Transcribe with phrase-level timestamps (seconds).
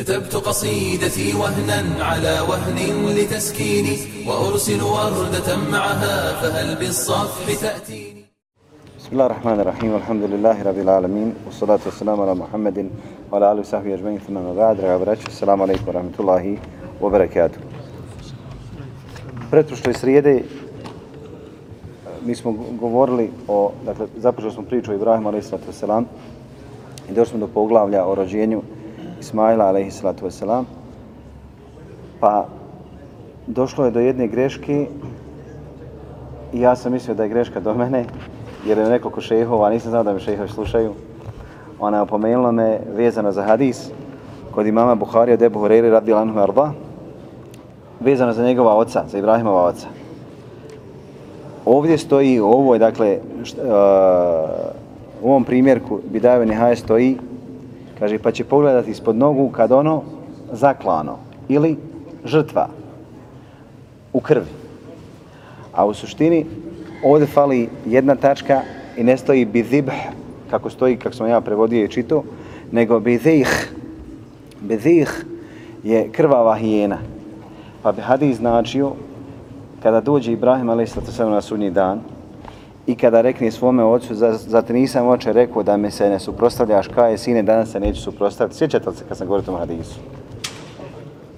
[0.00, 3.96] كتبت قصيدتي وهنا على وهن لتسكيني
[4.28, 8.24] وأرسل وردة معها فهل بالصفح تأتيني
[8.98, 12.90] بسم الله الرحمن الرحيم والحمد لله رب العالمين والصلاة والسلام على محمد
[13.32, 16.58] وعلى آله وصحبه أجمعين ثم ما بعد رغب رأيش السلام عليكم ورحمة الله
[17.00, 17.58] وبركاته
[19.50, 20.42] Pretprošle srijede
[22.24, 25.52] mi smo govorili o, dakle, započeli smo priču o Ibrahimu a.s.
[27.10, 28.62] i došli smo do poglavlja o rođenju
[29.21, 30.65] Ismaila alaihi salatu wasalam,
[32.19, 32.45] Pa
[33.47, 34.87] došlo je do jedne greške
[36.53, 38.05] i ja sam mislio da je greška do mene,
[38.65, 40.93] jer je nekoliko šehova, nisam znao da me šehovi slušaju.
[41.79, 43.89] Ona je opomenula me vezano za hadis
[44.51, 46.71] kod imama Buharija Debu Hureyri radi Lanhu Arba,
[47.99, 49.87] vezano za njegova oca, za Ibrahimova oca.
[51.65, 53.69] Ovdje stoji, ovo je dakle, šta, uh,
[55.23, 57.17] u ovom primjerku Bidajeve Nihaje stoji,
[58.01, 60.01] kaže, pa će pogledati ispod nogu kad ono
[60.51, 61.17] zaklano
[61.49, 61.77] ili
[62.25, 62.67] žrtva
[64.13, 64.49] u krvi.
[65.73, 66.45] A u suštini
[67.03, 68.61] ovdje fali jedna tačka
[68.97, 69.93] i ne stoji bizibh,
[70.49, 72.23] kako stoji, kako sam ja prevodio i čitao,
[72.71, 73.73] nego bizih.
[74.61, 75.25] Bizih
[75.83, 76.97] je krvava hijena.
[77.83, 78.91] Pa bi hadis značio,
[79.83, 81.19] kada dođe Ibrahim a.s.
[81.19, 82.01] na sudnji dan,
[82.87, 84.15] i kada rekne svome ocu,
[84.47, 88.01] zato nisam oče rekao da me se ne suprostavljaš, kao je sine, danas se neću
[88.01, 88.57] suprostaviti.
[88.57, 89.99] Sjećate li se kad sam govorio tom hadisu?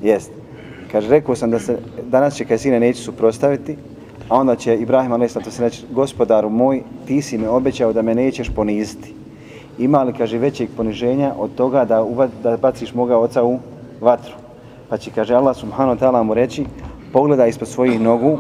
[0.02, 0.32] Jest.
[0.92, 1.78] Kaže, rekao sam da se
[2.10, 3.78] danas će kaj sine neću suprostaviti,
[4.30, 5.34] a onda će Ibrahim a.s.
[5.34, 9.14] to se reći, gospodaru moj, ti si me obećao da me nećeš poniziti.
[9.80, 13.60] Ima li, kaže, većeg poniženja od toga da, uva, da baciš moga oca u
[14.02, 14.34] vatru?
[14.90, 16.66] Pa će, kaže, Allah subhanahu ta'ala mu reći,
[17.14, 18.40] pogledaj ispod svojih nogu,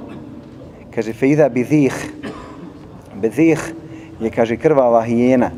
[0.95, 2.13] kaže, fejda bidih,
[3.22, 3.74] Bezih
[4.20, 5.50] je, kaže, krvava hijena.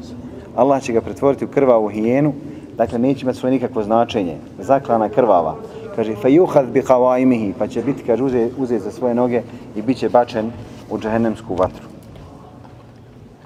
[0.56, 2.32] Allah će ga pretvoriti u krvavu hijenu,
[2.76, 4.36] dakle neće imati svoje nikakvo značenje.
[4.58, 5.54] Zaklana krvava.
[5.96, 6.82] Kaže, fa juhad bi
[7.20, 9.42] imihi, pa će biti, kaže, uzeti uze za svoje noge
[9.76, 10.50] i bit će bačen
[10.90, 11.86] u džahennemsku vatru.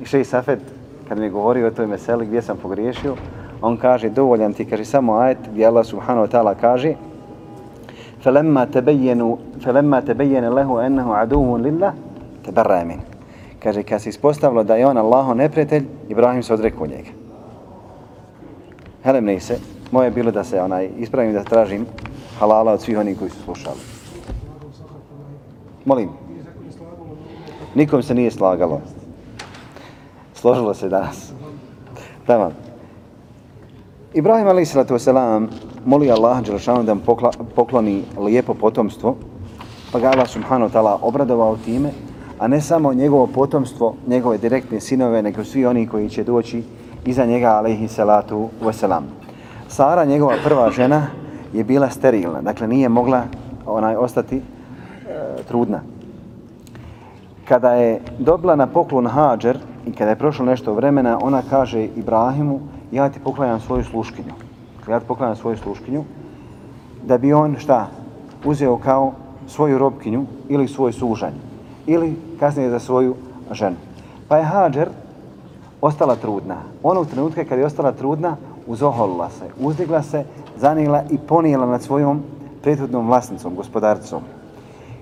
[0.00, 0.60] I šeji Safed,
[1.09, 3.16] kad mi je govorio o toj meseli gdje sam pogriješio,
[3.62, 6.94] on kaže, dovoljan ti, kaže, samo ajet gdje Allah subhanahu wa ta'ala kaže,
[8.25, 11.94] فلما تبين فلما تبين له انه عدو لله
[12.44, 13.07] تبرأ منه
[13.64, 17.09] Kaže, kad se ispostavilo da je on Allaho neprijatelj, Ibrahim se odrekao njega.
[19.03, 19.59] Helem ne se,
[19.92, 21.86] moje je bilo da se onaj ispravim da tražim
[22.40, 23.80] halala od svih onih koji su slušali.
[25.86, 26.09] Molim.
[27.75, 28.81] Nikom se nije slagalo.
[30.34, 31.31] Složilo se danas.
[32.26, 32.52] Tamo.
[34.14, 35.08] Ibrahim a.s.
[35.86, 37.02] moli Allah Đelšanu da mu
[37.56, 39.16] pokloni lijepo potomstvo,
[39.91, 41.91] pa ga Allah subhanahu ta'ala obradovao time
[42.39, 46.63] a ne samo njegovo potomstvo, njegove direktne sinove, nego svi oni koji će doći
[47.05, 49.01] iza njega, alaihi salatu wasalam.
[49.67, 51.07] Sara, njegova prva žena,
[51.53, 53.23] je bila sterilna, dakle nije mogla
[53.66, 54.41] onaj ostati e,
[55.47, 55.81] trudna.
[57.47, 59.57] Kada je dobila na poklon Hadžer
[59.88, 62.59] i kada je prošlo nešto vremena, ona kaže Ibrahimu,
[62.91, 64.33] ja ti poklanjam svoju sluškinju.
[64.89, 66.03] Ja ti poklanjam svoju sluškinju,
[67.03, 67.88] da bi on šta?
[68.45, 69.11] Uzeo kao
[69.47, 71.33] svoju robkinju ili svoj sužanj
[71.88, 73.16] ili kasnije za svoju
[73.51, 73.75] ženu.
[74.27, 74.89] Pa je Hadžer
[75.81, 76.55] ostala trudna.
[76.83, 78.35] Onog trenutka kad je ostala trudna,
[78.67, 80.23] uzoholila se, uzdigla se,
[80.57, 82.23] zanijela i ponijela nad svojom
[82.61, 84.22] prethodnom vlasnicom, gospodarcom.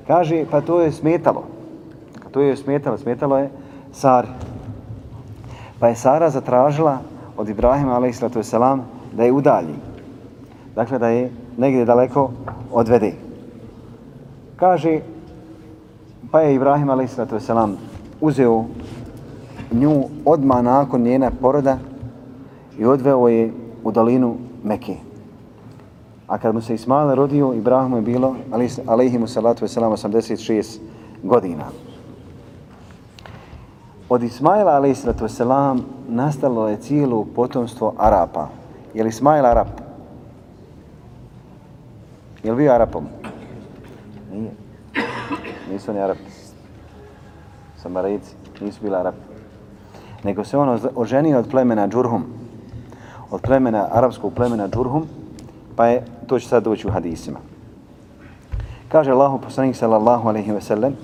[0.08, 1.44] Kaže, pa to je smetalo.
[2.24, 3.50] Pa to je smetalo, smetalo je
[3.92, 4.28] Sari.
[5.80, 6.98] Pa je Sara zatražila
[7.38, 8.54] od Ibrahima, a.s.
[9.14, 9.76] da je udalji.
[10.76, 12.32] Dakle, da je negdje daleko
[12.72, 13.14] odvede.
[14.56, 15.00] Kaže,
[16.32, 17.20] Pa je Ibrahim a.s.
[18.22, 18.66] uzeo
[19.72, 21.78] nju odma nakon njena poroda
[22.78, 24.96] i odveo je u dolinu Mekke.
[26.28, 28.36] A kad mu se Ismail rodio, Ibrahim je bilo,
[28.88, 30.80] alaihimu salatu wasalam, 86
[31.24, 31.64] godina.
[34.10, 38.48] Od Ismaila alaihissalatu wasalam nastalo je cijelo potomstvo Arapa.
[38.94, 39.68] Je li Ismail Arap?
[42.44, 43.06] Je li bio Arapom?
[44.34, 44.67] Nije
[45.72, 46.32] nisu ni Arapi.
[47.78, 49.18] Samarejci nisu bili Arapi.
[50.24, 52.24] Nego se on oženio od plemena Džurhum.
[53.32, 55.06] Od plemena, arapskog plemena Džurhum.
[55.76, 57.40] Pa je, to će sad doći u hadisima.
[58.90, 60.96] Kaže Allahu poslanik sallallahu alaihi ve sellem,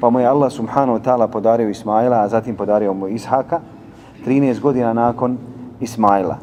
[0.00, 3.60] pa mu je Allah subhanahu wa ta'ala podario Ismaila, a zatim podario mu Ishaka,
[4.26, 5.38] 13 godina nakon
[5.80, 6.38] Ismaila.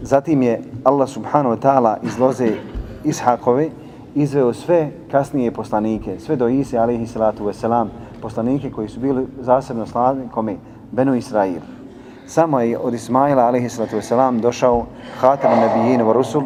[0.00, 2.56] Zatim je Allah subhanahu wa ta'ala izloze
[3.04, 3.70] Ishakove,
[4.14, 7.86] izveo sve kasnije poslanike, sve do Ise, alihi salatu wasalam,
[8.22, 10.56] poslanike koji su bili zasebno slavni, kome
[10.92, 11.60] Benu Israil.
[12.26, 14.86] Samo je od Ismaila, alihi salatu wasalam, došao
[15.20, 16.42] Hatem Nebijin wa Rusul,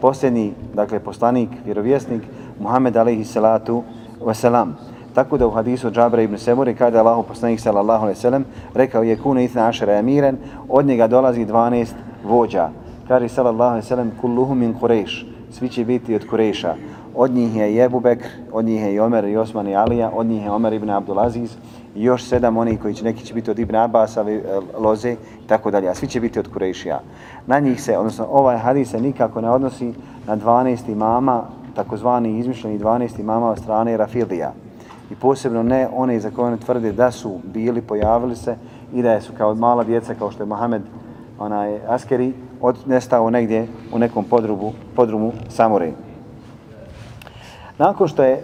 [0.00, 2.22] posljednji, dakle, poslanik, vjerovjesnik,
[2.60, 3.82] Muhammed alaihi salatu
[4.20, 4.72] wasalam.
[5.14, 8.44] Tako da u hadisu Džabra ibn Semuri, kada je Allah poslanik sallallahu alaihi sellem
[8.74, 10.36] rekao je kune itna ašara emiren,
[10.68, 11.86] od njega dolazi 12
[12.24, 12.68] vođa.
[13.08, 16.74] Kaže sallallahu alaihi sellem kulluhu min Kureš, svi će biti od Kureša.
[17.20, 20.26] Od njih je Jebu Bekr, od njih je i Omer i Osman i Alija, od
[20.26, 21.56] njih je Omer ibn Abdulaziz,
[21.94, 24.42] i još sedam oni koji će, neki će biti od Ibn Abbas, ali e,
[24.78, 27.00] Loze, i tako dalje, a svi će biti od Kurešija.
[27.46, 29.92] Na njih se, odnosno ovaj hadis se nikako ne odnosi
[30.26, 31.42] na 12 imama,
[31.74, 34.52] takozvani izmišljeni 12 imama od strane Rafidija.
[35.10, 38.56] I posebno ne one za koje oni tvrde da su bili, pojavili se
[38.94, 40.82] i da su kao mala djeca, kao što je Mohamed
[41.38, 45.92] onaj, Askeri, od, nestao negdje u nekom podrubu, podrumu Samure.
[47.78, 48.42] Nakon što je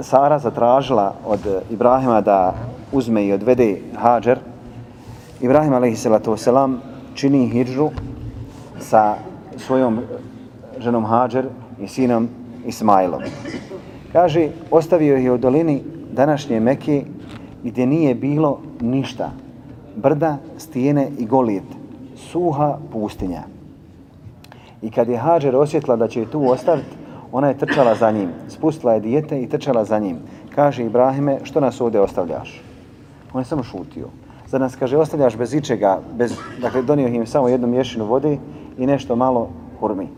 [0.00, 1.40] Sara zatražila od
[1.70, 2.54] Ibrahima da
[2.92, 4.38] uzme i odvede Hadžer,
[5.40, 6.48] Ibrahim a.s.
[7.14, 7.90] čini hijđru
[8.78, 9.14] sa
[9.56, 10.00] svojom
[10.78, 11.46] ženom Hadžer
[11.80, 12.28] i sinom
[12.66, 13.22] Ismailom.
[14.12, 15.82] Kaže, ostavio je u dolini
[16.12, 17.04] današnje Mekke
[17.64, 19.30] gdje nije bilo ništa.
[19.96, 21.64] Brda, stijene i golijet.
[22.16, 23.42] Suha pustinja.
[24.82, 26.99] I kad je Hadžer osjetila da će je tu ostaviti,
[27.32, 28.28] ona je trčala za njim.
[28.48, 30.18] Spustila je dijete i trčala za njim.
[30.54, 32.62] Kaže Ibrahime, što nas ovdje ostavljaš?
[33.32, 34.06] On je samo šutio.
[34.50, 38.38] Za nas, kaže, ostavljaš bez ičega, bez, dakle, donio im samo jednu mješinu vode
[38.78, 39.48] i nešto malo
[39.80, 40.08] hurmi.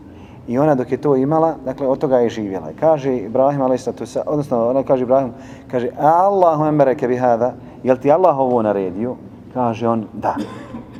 [0.47, 2.71] I ona dok je to imala, dakle, od toga je živjela.
[2.79, 5.31] Kaže Ibrahim, ali tu se, odnosno, ona kaže Ibrahim,
[5.71, 9.15] kaže, Allahu embereke bi hada, jel ti Allah ovo naredio?
[9.53, 10.35] Kaže on, da.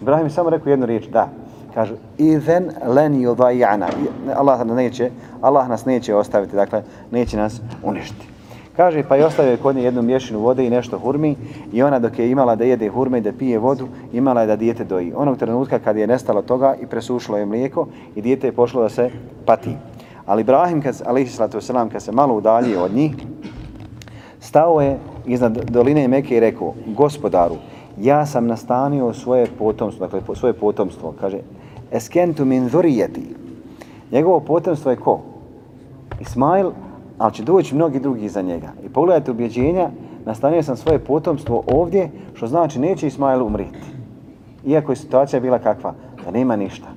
[0.01, 1.27] Ibrahim samo rekao jednu riječ, da.
[1.74, 3.88] Kaže, idhen len yudajana.
[4.36, 5.12] Allah, neće,
[5.42, 8.28] Allah nas neće ostaviti, dakle, neće nas uništiti.
[8.75, 11.36] Kaže, pa je ostavio kod nje jednu mješinu vode i nešto hurmi
[11.74, 14.56] i ona dok je imala da jede hurme i da pije vodu, imala je da
[14.56, 15.14] dijete doji.
[15.16, 18.90] Onog trenutka kad je nestalo toga i presušilo je mlijeko i dijete je pošlo da
[18.90, 19.10] se
[19.46, 19.75] pati.
[20.25, 21.30] Ali Ibrahim, kad, alihi
[21.60, 23.16] selam kad se malo udaljio od njih,
[24.40, 27.56] stao je iznad doline Meke i rekao, gospodaru,
[28.02, 31.38] ja sam nastanio svoje potomstvo, dakle svoje potomstvo, kaže,
[31.94, 33.36] eskentu min dhurijeti.
[34.12, 35.19] Njegovo potomstvo je ko?
[36.19, 36.72] Ismail,
[37.18, 38.69] ali će doći mnogi drugi za njega.
[38.86, 39.90] I pogledajte ubjeđenja,
[40.25, 43.80] nastanio sam svoje potomstvo ovdje, što znači neće Ismail umriti.
[44.66, 45.94] Iako je situacija bila kakva,
[46.25, 46.88] da nema ništa.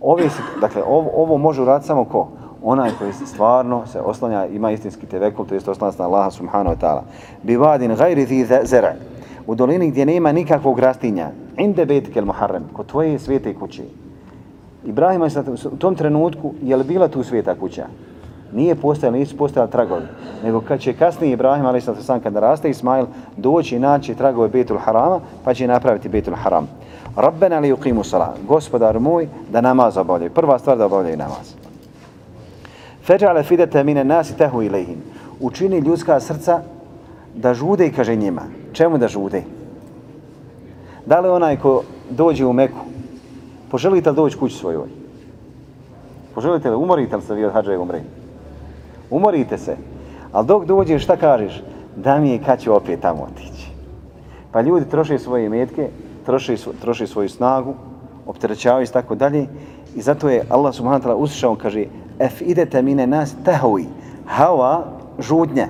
[0.00, 0.28] Ovi,
[0.60, 2.28] dakle, ovo, ovo može uraditi samo ko?
[2.62, 6.80] Onaj koji stvarno se oslanja, ima istinski tevekul, to je oslanja na Allaha subhanahu wa
[6.80, 7.00] ta'ala.
[7.42, 8.94] Bi vadin gajri zi zera,
[9.46, 13.82] u dolini gdje nema nikakvog rastinja, inde betike muharrem, kod tvoje svete kuće.
[14.88, 15.32] Ibrahima je
[15.72, 17.86] u tom trenutku, je li bila tu sveta kuća?
[18.52, 20.02] nije postojala, nisu postojala tragovi.
[20.44, 23.06] Nego kad će kasnije Ibrahim, ali sam sam kada raste Ismail,
[23.36, 26.68] doći i naći tragove Betul Harama, pa će napraviti Betul Haram.
[27.16, 30.30] Rabbena li uqimu salam, gospodar moj, da namaz obavljaju.
[30.30, 31.54] Prva stvar da obavljaju namaz.
[33.04, 35.02] Feđale fidete mine nasi tehu ilihim.
[35.40, 36.60] Učini ljudska srca
[37.34, 38.42] da žude i kaže njima.
[38.72, 39.42] Čemu da žude?
[41.06, 42.78] Da li onaj ko dođe u Meku,
[43.70, 44.88] poželite li doći kući svojoj?
[46.34, 48.02] Poželite li, umorite li se vi od hađa i umre?
[49.10, 49.76] umorite se.
[50.32, 51.62] Ali dok dođeš, šta kažeš?
[51.96, 53.70] Da mi je kad ću opet tamo otići.
[54.52, 55.88] Pa ljudi troše svoje metke,
[56.26, 57.74] troše, troše svoju snagu,
[58.26, 59.46] opterećavaju se tako dalje.
[59.96, 61.84] I zato je Allah subhanahu wa ta'ala uslišao, kaže,
[62.18, 63.86] ef idete mine nas tehovi,
[64.38, 64.82] hawa
[65.18, 65.68] žudnja.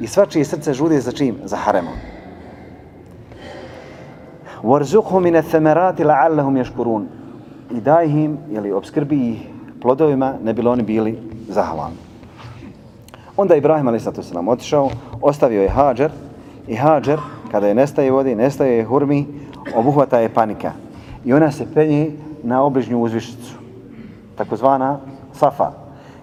[0.00, 1.36] I svačije srce žude za čim?
[1.44, 1.94] Za haremom.
[4.62, 7.06] Warzuqhu min ath-thamarati la'allahum yashkurun.
[7.74, 9.38] I daj im, ili obskrbi ih
[9.82, 11.96] plodovima, ne bilo oni bili zahvalni.
[13.36, 14.08] Onda Ibrahim a.s.
[14.48, 14.90] otišao,
[15.22, 16.10] ostavio je Hadžer
[16.68, 17.18] i Hadžer,
[17.50, 19.26] kada je nestaje vodi, nestaje je hurmi,
[19.76, 20.72] obuhvata je panika.
[21.24, 22.10] I ona se penje
[22.42, 23.58] na obližnju uzvišicu,
[24.36, 24.98] takozvana
[25.32, 25.70] Safa.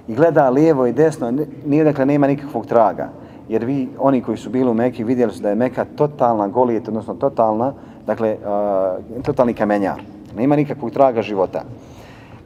[0.07, 1.33] I gleda lijevo i desno,
[1.65, 3.09] nije dakle nema nikakvog traga.
[3.49, 6.87] Jer vi, oni koji su bili u Meki, vidjeli su da je Meka totalna golijet,
[6.87, 7.73] odnosno totalna,
[8.05, 8.37] dakle,
[9.17, 10.01] uh, totalni kamenjar.
[10.35, 11.63] Nema nikakvog traga života.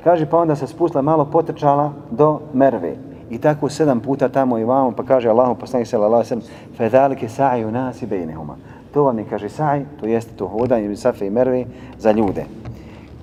[0.04, 2.96] Kaže, pa onda se spustila malo potrčala do Merve.
[3.30, 6.78] I tako sedam puta tamo i vamo, pa kaže Allahu poslanik sallallahu alejhi ve sellem:
[6.78, 8.56] "Fadhalike sa'yu nasi bainahuma."
[8.94, 11.66] To vam je kaže sa'y, to jeste to hodanje iz Safe i Merve
[11.98, 12.46] za ljude.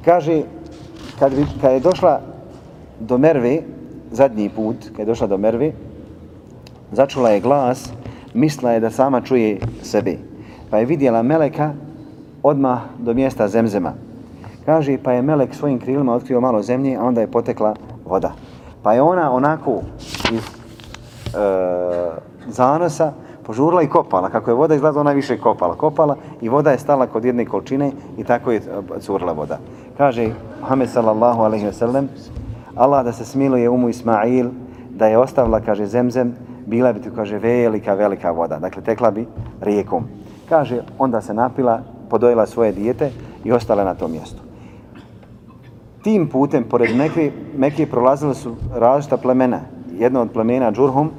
[0.04, 0.42] Kaže
[1.18, 2.20] kad, kad je došla
[3.00, 3.62] do Merve
[4.10, 5.72] zadnji put, kad je došla do Merve,
[6.92, 7.92] začula je glas,
[8.34, 10.16] mislila je da sama čuje sebe.
[10.70, 11.72] Pa je vidjela Meleka
[12.42, 13.94] odmah do mjesta Zemzema.
[14.66, 18.32] Kaže, pa je Melek svojim krilima otkrio malo zemlje, a onda je potekla voda.
[18.82, 19.82] Pa je ona onako
[20.32, 20.50] iz e,
[22.48, 24.30] zanosa požurla i kopala.
[24.30, 25.74] Kako je voda izlazila, ona više kopala.
[25.74, 29.58] Kopala i voda je stala kod jedne kolčine i tako je e, curila voda.
[29.98, 32.08] Kaže Muhammed sallallahu alaihi wa sallam,
[32.76, 34.50] Allah da se smiluje umu Ismail,
[34.90, 36.34] da je ostavila, kaže, zemzem,
[36.66, 38.58] bila bi tu, kaže, velika, velika voda.
[38.58, 39.26] Dakle, tekla bi
[39.60, 40.04] rijekom.
[40.48, 43.10] Kaže, onda se napila, podojila svoje dijete
[43.44, 44.51] i ostala na tom mjestu.
[46.02, 49.60] Tim putem, pored Mekke, Mekke prolazile su različita plemena.
[49.98, 51.10] Jedno od plemena, Džurhum,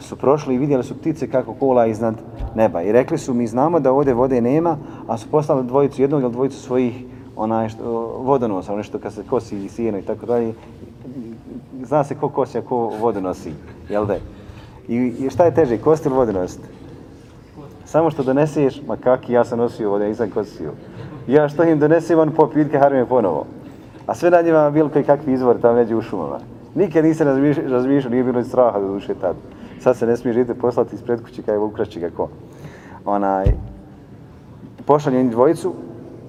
[0.00, 2.14] su prošli i vidjeli su ptice kako kola iznad
[2.54, 2.82] neba.
[2.82, 6.32] I rekli su, mi znamo da ovdje vode nema, a su poslali dvojicu, jednog ili
[6.32, 7.04] dvojicu svojih
[7.36, 7.84] onaj što,
[8.24, 10.54] vodonosa, nešto kad se kosi i sijeno i tako dalje.
[11.82, 13.52] Zna se ko kosi, a ko vodu nosi,
[13.88, 14.16] jel da?
[14.88, 16.32] I, I šta je teže, kosti ili vodu?
[17.84, 20.72] Samo što doneseš, ma kaki, ja sam nosio vodu, ja nisam kosio.
[21.26, 23.46] Ja što im donesem, on popiju, idke harme ponovo.
[24.08, 26.38] A sve na njima bilo koji kakvi izvor tamo među u šumama.
[26.74, 27.26] Nikad nisam
[27.68, 29.36] razmišljao, nije bilo straha do duše tad.
[29.80, 32.28] Sad se ne smije žite poslati ispred kuće kaj ukrašći kako.
[33.04, 33.44] Onaj,
[34.86, 35.74] pošalje njih dvojicu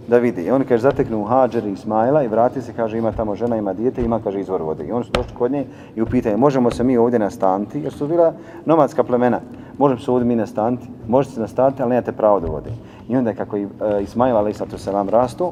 [0.08, 0.42] da vidi.
[0.42, 3.74] I oni kaže zateknu Hadžer i Ismaila i vrati se, kaže ima tamo žena, ima
[3.74, 4.86] dijete, ima kaže izvor vode.
[4.86, 8.08] I oni su došli kod nje i upitaju, možemo se mi ovdje nastaniti, jer su
[8.08, 8.34] bila
[8.66, 9.40] nomadska plemena.
[9.78, 12.70] Možemo se ovdje mi nastaniti, možete se nastaniti, ali nemate pravo do vode.
[13.10, 13.72] I onda kako i uh,
[14.02, 15.52] Ismail, ali sato se nam rastu,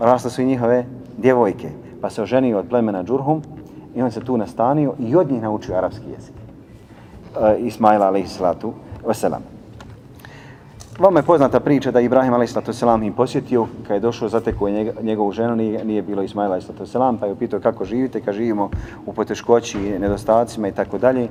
[0.00, 0.84] rasle su i njihove
[1.18, 1.68] djevojke.
[2.00, 3.42] Pa se oženio od plemena Džurhum
[3.94, 6.34] i on se tu nastanio i od njih naučio arapski jezik.
[7.40, 8.72] E, Ismaila, alaihissalatu
[9.04, 9.52] salatu wasalam.
[10.98, 12.82] Vama je poznata priča da Ibrahim a.s.
[13.02, 16.96] im posjetio, kad je došao, zatekao njeg, njegovu ženu, nije, nije bilo Ismaila a.s.
[17.20, 18.70] pa je upitao kako živite, kad živimo
[19.06, 21.28] u poteškoći, nedostacima i tako dalje.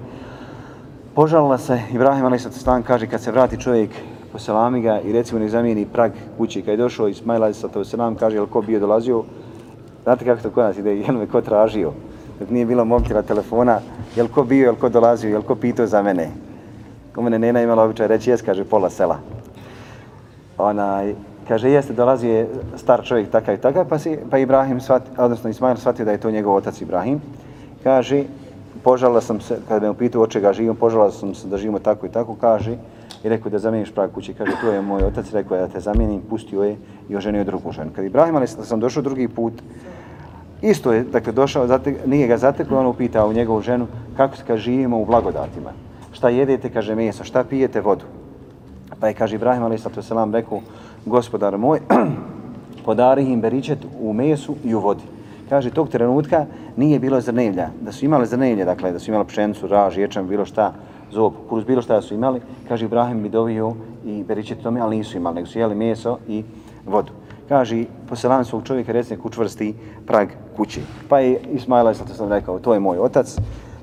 [1.16, 2.66] Požalila se, Ibrahim a.s.
[2.88, 3.90] kaže, kad se vrati čovjek
[4.32, 7.66] poselami ga i recimo ne zamijeni prag kući, kad je došao Ismaila a.s.
[8.20, 9.24] kaže, je ko bio dolazio,
[10.04, 11.92] znate kako to kod nas ide, je me ko tražio,
[12.40, 13.80] dok nije bilo mobitela telefona,
[14.16, 16.30] jel ko bio, jel ko dolazio, jel ko pitao za mene.
[17.18, 19.20] U mene nena imala običaj reći, jes, kaže, pola sela
[20.62, 21.16] onaj,
[21.48, 25.50] kaže, jeste, dolazi je star čovjek takav i takav, pa, si, pa Ibrahim, shvat, odnosno
[25.50, 27.22] Ismail shvatio da je to njegov otac Ibrahim.
[27.84, 28.24] Kaže,
[28.84, 32.06] požala sam se, kada me upitao od čega živim, požala sam se da živimo tako
[32.06, 32.78] i tako, kaže,
[33.24, 34.34] i rekao da zamijeniš prag kući.
[34.34, 36.78] Kaže, to je moj otac, rekao je da te zamijenim, pustio je
[37.10, 37.92] i oženio drugu ženu.
[37.96, 39.54] Kad Ibrahim, ali sam došao drugi put,
[40.62, 43.88] isto je, dakle, došao, zatek, nije ga zateklo, on upitao u njegovu ženu,
[44.18, 45.72] kako se kaže, živimo u blagodatima.
[46.12, 48.06] Šta jedete, kaže, meso, šta pijete, vodu.
[49.00, 50.12] Pa je, kaže Ibrahim a.s.
[50.34, 50.62] rekao,
[51.06, 51.80] gospodar moj,
[52.86, 55.04] podari im beričet u mesu i u vodi.
[55.50, 56.46] Kaže, tog trenutka
[56.78, 57.70] nije bilo zrnevlja.
[57.82, 60.74] Da su imali zrnevlje, dakle, da su imali pšenicu, raž, ječam, bilo šta,
[61.12, 63.74] zob, kuruz, bilo šta da su imali, kaže, Ibrahim bi dovio
[64.06, 66.44] i beričet tome, ali nisu imali, nego su jeli meso i
[66.86, 67.12] vodu.
[67.50, 69.74] Kaže, poselan svog čovjeka, recnik, kučvrsti
[70.08, 70.82] prag kući.
[71.10, 73.38] Pa je Ismaila, sad sam rekao, to je moj otac,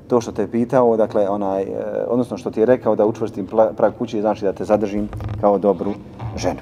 [0.07, 1.67] to što te je pitao, dakle, onaj, e,
[2.07, 3.47] odnosno što ti je rekao da učvrstim
[3.77, 5.09] prag kući, znači da te zadržim
[5.41, 5.93] kao dobru
[6.37, 6.59] ženu.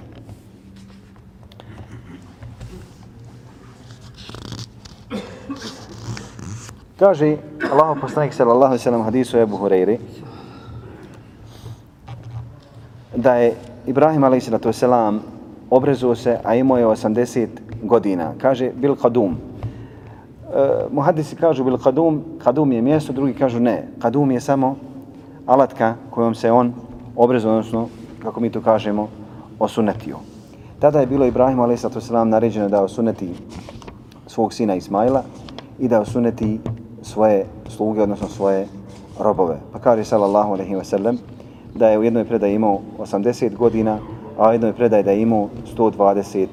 [7.00, 7.38] Kaže
[7.72, 10.00] Allah poslanik sallallahu alejhi ve sellem hadisu Abu Hurajri
[13.16, 13.54] da je
[13.88, 15.22] Ibrahim alejhi salatu selam
[15.70, 17.48] obrezuo se, a imao je 80
[17.84, 18.34] godina.
[18.42, 19.36] Kaže bil qadum,
[20.48, 23.88] Eh, muhadisi kažu bil kadum, kadum je mjesto, drugi kažu ne.
[24.00, 24.76] Kadum je samo
[25.46, 26.74] alatka kojom se on
[27.16, 27.88] obrezao, odnosno,
[28.24, 29.08] kako mi to kažemo,
[29.60, 30.18] osunetio.
[30.80, 32.10] Tada je bilo Ibrahim a.s.
[32.26, 33.30] naređeno da osuneti
[34.28, 35.24] svog sina Ismaila
[35.80, 36.60] i da osuneti
[37.02, 38.68] svoje sluge, odnosno svoje
[39.20, 39.58] robove.
[39.74, 41.18] Pa kaže sallallahu alaihi wa sallam
[41.76, 43.98] da je u jednoj predaji imao 80 godina,
[44.38, 46.48] a u jednoj predaji da je imao 120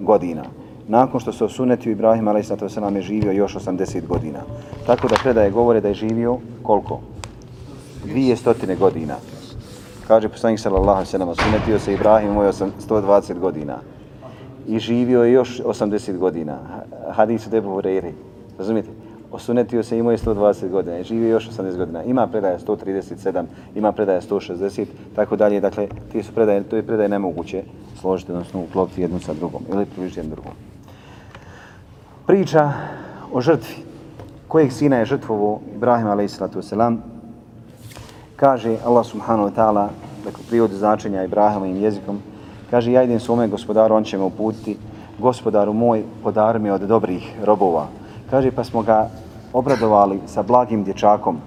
[0.00, 0.55] godina
[0.88, 2.50] nakon što se osunetio Ibrahim a.s.
[2.94, 4.38] je živio još 80 godina.
[4.86, 7.00] Tako da predaje govore da je živio koliko?
[8.04, 9.14] Dvije stotine godina.
[10.06, 12.46] Kaže poslanik sallallahu alejhi ve sellem, sunetio se Ibrahim moj
[12.88, 13.78] 120 godina.
[14.68, 16.58] I živio je još 80 godina.
[17.10, 18.12] Hadis od Ebu Hurajre.
[18.58, 18.88] Razumite?
[19.32, 20.98] Osunetio se imao je 120 godina.
[20.98, 22.02] I živio još 80 godina.
[22.02, 25.60] Ima predaje 137, ima predaje 160, tako dalje.
[25.60, 27.62] Dakle, ti su predaje, to je predaje nemoguće
[28.00, 30.52] složiti, odnosno uklopiti jednu sa drugom ili približiti jednu drugom
[32.26, 32.72] priča
[33.32, 33.74] o žrtvi.
[34.48, 36.74] Kojeg sina je žrtvovo Ibrahim a.s.
[38.36, 39.88] Kaže Allah subhanahu wa ta'ala,
[40.24, 42.18] dakle prijod značenja Ibrahimovim jezikom,
[42.70, 44.76] kaže ja idem svome gospodaru, on će me uputiti,
[45.18, 47.86] gospodaru moj, podar mi od dobrih robova.
[48.30, 49.08] Kaže pa smo ga
[49.52, 51.38] obradovali sa blagim dječakom,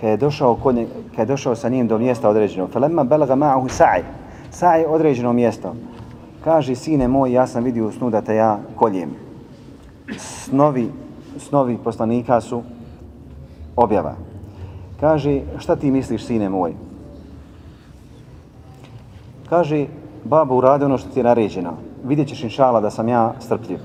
[0.00, 0.76] kad je došao, kod
[1.16, 2.70] kad je došao sa njim do mjesta određenog.
[2.70, 4.02] Felema belaga ma'ahu sa'i.
[4.52, 5.74] Sa'i određeno mjesto.
[6.44, 9.31] Kaže, sine moj, ja sam vidio u snu da te ja koljem
[10.18, 10.90] snovi,
[11.38, 12.62] snovi poslanika su
[13.76, 14.14] objava.
[15.00, 16.74] Kaže, šta ti misliš, sine moj?
[19.48, 19.86] Kaže,
[20.24, 21.72] babo, uradi ono što ti je naređeno.
[22.04, 23.78] Vidjet ćeš inšala da sam ja strpljiv.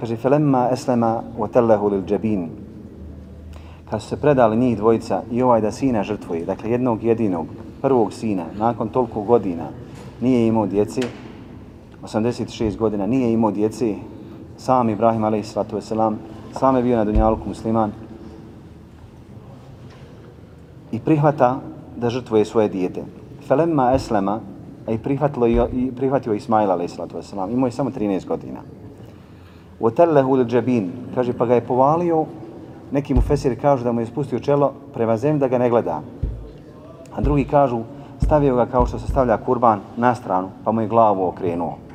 [0.00, 2.48] Kaže, felemma eslema o tellehu lil džabin.
[3.90, 7.46] kad su se predali njih dvojica i ovaj da sina žrtvuje, dakle jednog jedinog,
[7.82, 9.68] prvog sina, nakon toliko godina,
[10.20, 11.00] nije imao djece,
[12.02, 13.94] 86 godina, nije imao djece,
[14.56, 15.56] sam Ibrahim a.s.
[16.52, 17.92] sam je bio na Dunjaluku musliman
[20.92, 21.60] i prihvata
[21.96, 23.04] da žrtvuje svoje dijete.
[23.48, 24.40] Felemma eslema,
[24.86, 27.32] a i, prihvatilo, i prihvatio Ismaila a.s.
[27.50, 28.60] imao je samo 13 godina.
[29.80, 32.24] Otellehu il džabin, kaže, pa ga je povalio,
[32.92, 36.00] neki mu fesiri kažu da mu je spustio čelo prema zemlji da ga ne gleda.
[37.14, 37.82] A drugi kažu,
[38.24, 41.85] stavio ga kao što se stavlja kurban na stranu, pa mu je glavu okrenuo.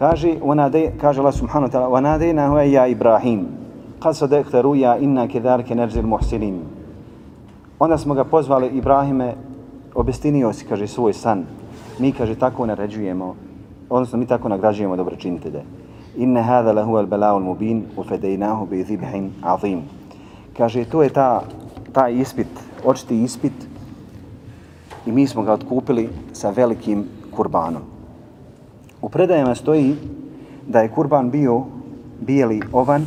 [0.00, 3.40] Kaže, onade, kaže Allah subhanahu wa ta'ala, وَنَادَيْنَهُ يَا إِبْرَاهِيمُ
[4.00, 6.56] قَدْ صَدَقْتَ رُيَا إِنَّا كَذَلْكَ نَرْزِ الْمُحْسِنِينَ
[7.78, 9.34] Onda smo ga pozvali, Ibrahime,
[9.94, 11.44] obestinio si, kaže, svoj san.
[11.98, 13.34] Mi, kaže, tako naređujemo,
[13.90, 15.62] odnosno mi tako nagrađujemo dobročinitelje.
[16.16, 19.82] Inne hada lahu al bala'u al-mubin u fedejnahu bi zibhin azim.
[20.56, 21.42] Kaže, to je ta,
[21.92, 22.48] ta ispit,
[22.84, 23.52] očiti ispit
[25.06, 27.04] i mi smo ga otkupili sa velikim
[27.36, 27.93] kurbanom.
[29.05, 29.95] U predajama stoji
[30.67, 31.61] da je kurban bio
[32.21, 33.05] bijeli ovan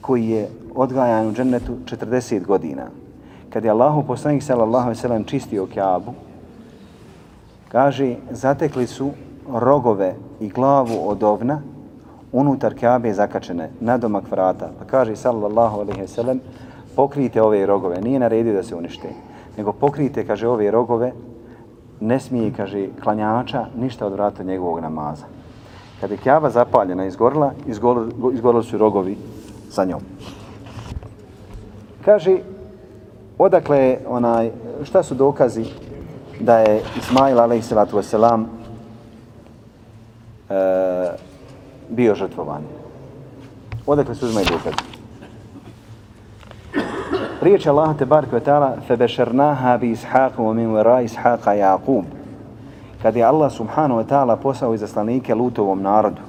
[0.00, 2.86] koji je odgajan u džennetu 40 godina.
[3.50, 6.14] Kad je Allahu poslanik sallallahu alejhi ve sellem čistio Kaabu,
[7.68, 9.10] kaže zatekli su
[9.52, 11.60] rogove i glavu od ovna
[12.32, 14.70] unutar Kaabe zakačene na domak vrata.
[14.78, 16.40] Pa kaže sallallahu alejhi ve sellem
[16.96, 18.00] pokrijte ove rogove.
[18.00, 19.08] Nije naredio da se unište,
[19.56, 21.12] nego pokrijte kaže ove rogove
[22.00, 25.24] ne smije, kaže, klanjača ništa od vrata njegovog namaza.
[26.00, 29.16] Kada je kjava zapaljena i izgorila, izgorili, izgorili su rogovi
[29.70, 30.00] za njom.
[32.04, 32.38] Kaže,
[33.38, 34.50] odakle onaj,
[34.84, 35.64] šta su dokazi
[36.40, 38.44] da je Ismail alaihissalatu wasalam
[40.50, 40.54] e,
[41.88, 42.62] bio žrtvovan?
[43.86, 44.87] Odakle su uzmaju dokazi?
[47.48, 52.04] Riječ Allah te barke ve ta'ala febešernaha bi ishaqa wa min wara ishaqa Yaqub.
[53.02, 56.20] Kad je Allah subhanahu wa ta'ala poslao izaslanike Lutovom narodu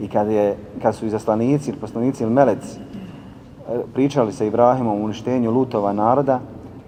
[0.00, 5.04] i kad, je, kad su izaslanici ili poslanici ili meleci e, pričali sa Ibrahimom o
[5.04, 6.40] uništenju Lutova naroda,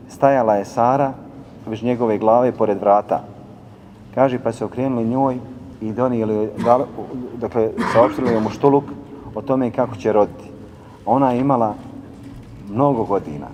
[0.08, 1.12] stajala je Sara
[1.66, 3.20] već njegove glave pored vrata.
[4.14, 5.36] Kaže pa se okrenuli njoj
[5.80, 6.50] i donijeli,
[7.34, 8.84] dakle, saopštili joj muštuluk
[9.34, 10.50] o tome kako će roditi.
[11.06, 11.74] Ona je imala
[12.70, 13.46] mnogo godina.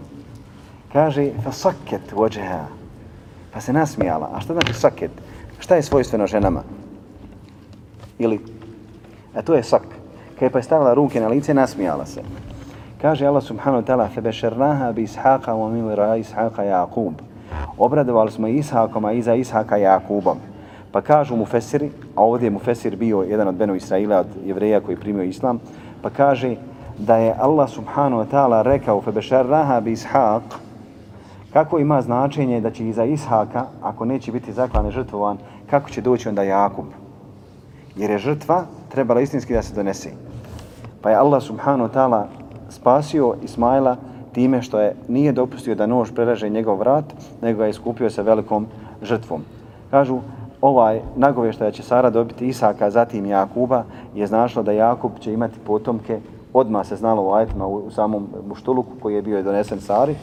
[0.92, 2.66] Kaže, fa saket vođeha.
[3.52, 4.30] Pa se nasmijala.
[4.34, 5.10] A što znači saket?
[5.58, 6.62] Šta je svojstveno ženama?
[8.18, 8.40] Ili,
[9.34, 9.86] a to je sak.
[10.38, 12.22] Kaj pa je stavila ruke na lice, nasmijala se.
[13.02, 17.14] Kaže Allah subhanahu wa ta'ala, febešernaha bi ishaqa wa mimira ishaqa Jakub.
[17.78, 20.38] Obradovali smo Ishakom, a iza Ishaka Jakubom.
[20.92, 24.26] Pa kažu mu Fesiri, a ovdje je mu Fesir bio jedan od Benu Israila, od
[24.44, 25.60] jevreja koji primio islam,
[26.02, 26.56] pa kaže,
[26.98, 30.42] da je Allah subhanahu wa ta'ala rekao febešarraha bi ishaq.
[31.52, 35.38] Kako ima značenje da će iza ishaka ako neće biti zaklan žrtvovan
[35.70, 36.86] kako će doći onda Jakub?
[37.96, 40.10] Jer je žrtva trebala istinski da se donese.
[41.02, 42.24] Pa je Allah subhanahu wa ta'ala
[42.68, 43.96] spasio Ismaila
[44.32, 47.04] time što je nije dopustio da nož preraže njegov vrat
[47.42, 48.66] nego ga je iskupio sa velikom
[49.02, 49.42] žrtvom.
[49.90, 50.18] Kažu
[50.60, 55.58] ovaj nagoveštaj da će Sara dobiti Isaka zatim Jakuba je značilo da Jakub će imati
[55.66, 56.20] potomke
[56.53, 60.15] odma se znalo u ajetima u, samom muštuluku koji je bio donesen Sari,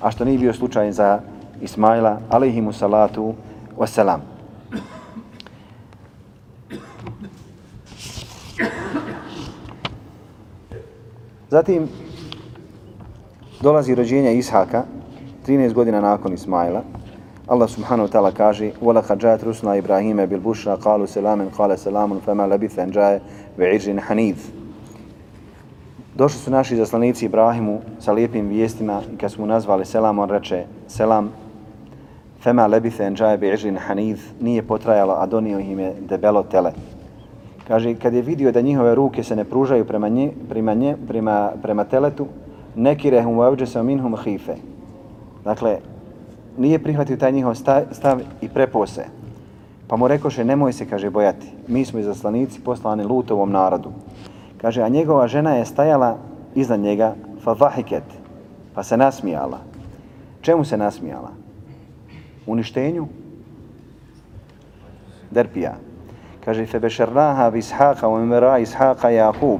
[0.00, 1.20] a što nije bio slučaj za
[1.60, 3.34] Ismaila, alaihimu salatu
[3.78, 4.18] wasalam.
[11.50, 11.88] Zatim
[13.60, 14.84] dolazi rođenja Ishaka,
[15.46, 16.82] 13 godina nakon Ismaila.
[17.46, 22.46] Allah subhanahu wa ta'ala kaže وَلَقَدْ جَاءَتْ رُسْنَا إِبْرَاهِيمَ بِالْبُشْرَا قَالُوا سَلَامًا قَالَ سَلَامٌ فَمَا
[22.46, 23.22] لَبِثَ أَنْ جَاءَ
[23.58, 24.55] بِعِرْجٍ حَنِيذٍ
[26.17, 30.29] Došli su naši zaslanici Ibrahimu sa lijepim vijestima i kad su mu nazvali selam, on
[30.29, 31.29] reče selam,
[32.41, 36.71] fema lebithe en džaje bežin hanid, nije potrajalo, a donio im je debelo tele.
[37.67, 41.51] Kaže, kad je vidio da njihove ruke se ne pružaju prema, nje, prema, nje, prema,
[41.61, 42.27] prema teletu,
[42.75, 44.55] neki rehum vavđe se minhum hife.
[45.43, 45.77] Dakle,
[46.57, 49.05] nije prihvatio taj njihov stav, stav i prepose.
[49.87, 51.47] Pa mu rekoše, nemoj se, kaže, bojati.
[51.67, 53.91] Mi smo i zaslanici poslani lutovom narodu.
[54.61, 56.17] Kaže, a njegova žena je stajala
[56.55, 58.03] iznad njega, fa vahiket,
[58.73, 59.59] pa se nasmijala.
[60.41, 61.31] Čemu se nasmijala?
[62.47, 63.07] Uništenju?
[65.31, 65.75] Derpija.
[66.45, 69.59] Kaže, fe bešernaha bi ishaqa, u imera ishaqa Jakub,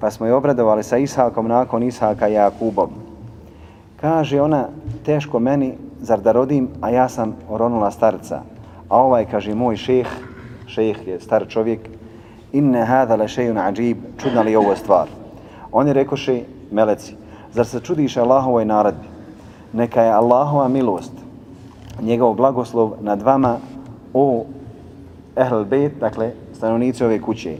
[0.00, 2.90] pa smo je obradovali sa Ishakom nakon Ishaka Jakubom.
[4.00, 4.68] Kaže ona,
[5.04, 8.42] teško meni, zar da rodim, a ja sam oronula starca.
[8.88, 10.08] A ovaj, kaže, moj šeh,
[10.66, 11.80] šeh je star čovjek,
[12.52, 15.08] inne hada le šejun ađib, čudna li ovo stvar.
[15.72, 17.14] Oni rekoše, meleci,
[17.52, 19.06] zar se čudiš Allahovoj naradbi?
[19.72, 21.12] Neka je Allahova milost,
[22.00, 23.58] njegov blagoslov nad vama,
[24.14, 24.44] o
[25.36, 27.56] ehl bejt, dakle, stanovnici ove kuće.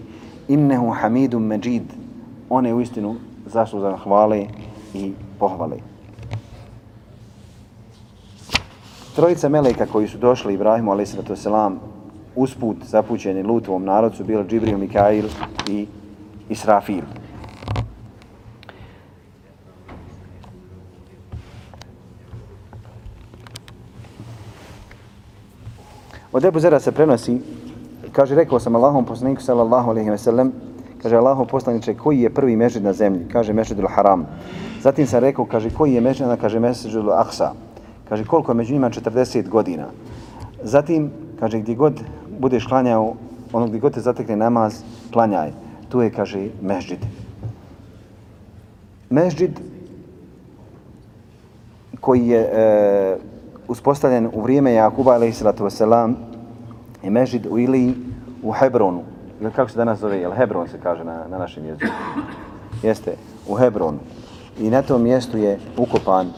[0.49, 1.83] Innehu hamidum međid,
[2.51, 3.15] on je u istinu
[3.47, 4.47] zaslužan hvale
[4.95, 5.77] i pohvale.
[9.17, 11.47] Trojica meleka koji su došli Ibrahimu a.s
[12.37, 15.25] usput zapućeni Lutovom narodu bili Džibril, Mikail
[15.69, 15.87] i
[16.49, 17.03] Israfil.
[26.33, 27.41] Od Ebu Zera se prenosi,
[28.13, 30.53] kaže, rekao sam Allahom poslaniku sallallahu alaihi ve sellem,
[31.03, 33.29] kaže Allahom poslaniče, koji je prvi mežid na zemlji?
[33.33, 34.27] Kaže mežidul haram.
[34.83, 36.27] Zatim sam rekao, kaže, koji je mežid?
[36.41, 37.53] Kaže mežidul aksa.
[38.09, 38.91] Kaže, koliko je među njima?
[38.91, 39.87] 40 godina.
[40.63, 42.01] Zatim, kaže, gdje god
[42.39, 43.15] budeš klanjao,
[43.53, 45.53] ono gdje god te zatekne namaz, klanjaj.
[45.89, 46.99] Tu je, kaže, mežđid.
[49.11, 49.61] Mežđid
[52.01, 53.17] koji je e,
[53.69, 56.15] uspostavljen u vrijeme Jakuba alaihissalatu wasalam
[57.03, 57.95] je mežđid u Iliji
[58.43, 59.03] u Hebronu.
[59.41, 60.19] Ili kako se danas zove?
[60.19, 61.93] Jel Hebron se kaže na, na našem jeziku?
[62.83, 63.15] Jeste,
[63.49, 63.99] u Hebronu.
[64.61, 66.31] I na tom mjestu je ukopan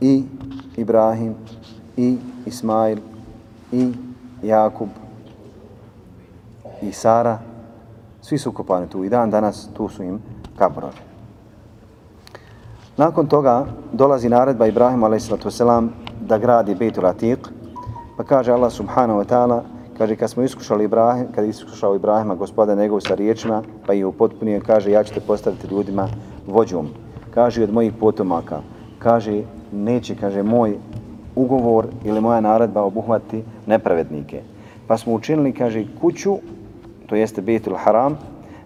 [0.00, 0.24] i
[0.76, 1.34] Ibrahim,
[1.96, 2.98] i Ismail,
[3.72, 3.92] i
[4.42, 4.88] Jakub,
[6.82, 7.38] i Sara.
[8.20, 9.04] Svi su ukopani tu.
[9.04, 10.20] I dan danas tu su im
[10.58, 11.12] kabrovi.
[12.96, 15.30] Nakon toga dolazi naredba Ibrahima a.s
[16.20, 17.38] da gradi Bejtul Atiq,
[18.16, 19.62] pa kaže Allah subhanahu wa ta'ala,
[19.98, 24.60] kaže kad smo iskušali Ibrahim, kad iskušao Ibrahima gospoda njegov sa riječima, pa je upotpunio,
[24.66, 26.08] kaže ja ću te postaviti ljudima
[26.46, 26.88] vođom.
[27.34, 28.60] Kaže od mojih potomaka,
[28.98, 29.42] kaže
[29.72, 30.78] neće, kaže moj
[31.36, 34.42] ugovor ili moja naredba obuhvati nepravednike.
[34.86, 36.38] Pa smo učinili, kaže, kuću,
[37.12, 38.16] to jeste Bejtul Haram,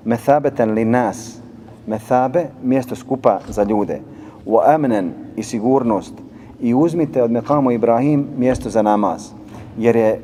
[0.05, 1.41] methabetan li nas,
[1.87, 4.01] methabe, mjesto skupa za ljude,
[4.47, 6.15] u amnen i sigurnost,
[6.61, 9.33] i uzmite od Mekamu Ibrahim mjesto za namaz.
[9.79, 10.21] Jer je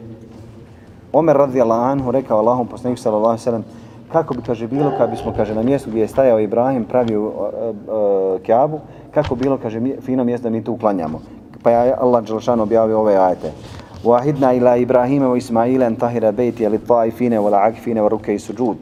[1.12, 3.64] Omer radijallahu anhu rekao Allahom poslaniku sallallahu sallam
[4.12, 7.32] kako bi kaže bilo kad bismo kaže na mjestu gdje je stajao Ibrahim pravio uh,
[7.32, 8.80] uh, Kjabu,
[9.14, 11.20] kako bilo kaže fino mjesto da mi tu uklanjamo.
[11.62, 13.52] Pa je Allah dželšan objavio ove ajete.
[14.04, 18.38] Wahidna ila Ibrahima wa Ismaila an tahira baiti li taifine wal la'akfine wa ruke i
[18.38, 18.76] suđud.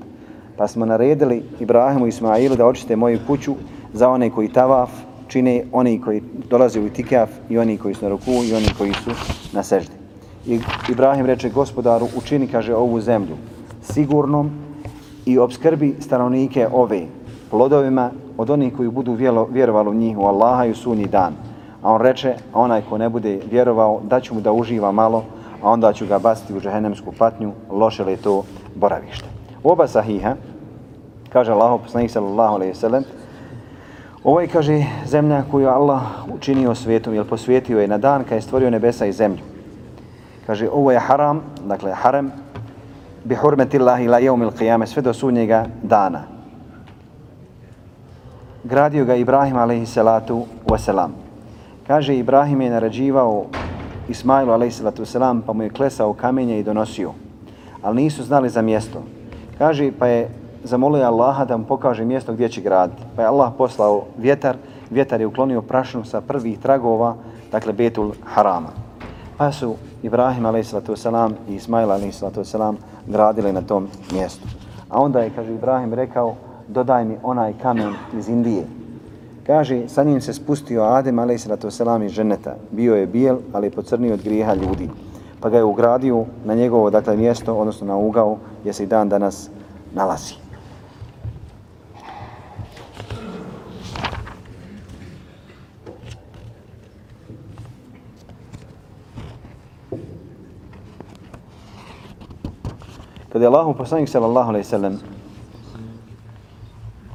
[0.56, 3.54] Pa smo naredili Ibrahimu i Ismailu da očiste moju kuću
[3.92, 4.90] za one koji tavaf,
[5.28, 8.92] čine oni koji dolaze u itikaf i oni koji su na ruku i oni koji
[8.92, 9.10] su
[9.52, 9.92] na seždi.
[10.46, 13.36] I Ibrahim reče gospodaru učini, kaže, ovu zemlju
[13.82, 14.50] sigurnom
[15.26, 17.06] i obskrbi stanovnike ove
[17.50, 19.12] plodovima od onih koji budu
[19.50, 21.49] vjerovali u njih u Allaha i u sunji dan.
[21.82, 25.24] A on reče, a onaj ko ne bude vjerovao, da ću mu da uživa malo,
[25.62, 28.42] a onda ću ga baciti u žehenemsku patnju, loše li to
[28.74, 29.26] boravište.
[29.64, 30.34] U oba sahiha,
[31.32, 33.04] kaže Allah, poslanik sallallahu alaihi sallam,
[34.24, 36.02] Ovo je, kaže, zemlja koju Allah
[36.34, 39.40] učinio svijetom, jer posvijetio je na dan kada je stvorio nebesa i zemlju.
[40.46, 42.32] Kaže, ovo je haram, dakle, haram,
[43.24, 46.22] bi hurmetillahi la jeumil qiyame, sve do sunnjega dana.
[48.64, 51.29] Gradio ga Ibrahim, alaihi salatu wasalam.
[51.86, 53.46] Kaže, Ibrahim je narađivao
[54.08, 55.16] Ismailu, a.s.
[55.46, 57.12] pa mu je klesao kamenje i donosio.
[57.82, 59.02] Ali nisu znali za mjesto.
[59.58, 60.30] Kaže, pa je
[60.64, 63.02] zamolio Allaha da mu pokaže mjesto gdje će graditi.
[63.16, 64.56] Pa je Allah poslao vjetar,
[64.90, 67.14] vjetar je uklonio prašnu sa prvih tragova,
[67.52, 68.68] dakle Betul Harama.
[69.36, 70.74] Pa su Ibrahim a.s.
[71.48, 72.54] i Ismail a.s.
[73.06, 74.46] gradili na tom mjestu.
[74.88, 76.34] A onda je, kaže Ibrahim, rekao,
[76.68, 78.79] dodaj mi onaj kamen iz Indije.
[79.50, 81.48] Kaže, sa njim se spustio Adem a.s.
[82.04, 82.54] iz ženeta.
[82.70, 84.88] Bio je bijel, ali je pocrnio od grijeha ljudi.
[85.40, 89.08] Pa ga je ugradio na njegovo dakle, mjesto, odnosno na ugao, gdje se i dan
[89.08, 89.50] danas
[89.94, 90.34] nalazi.
[103.32, 105.19] Kada je Allahom poslanik sallallahu alaihi sallam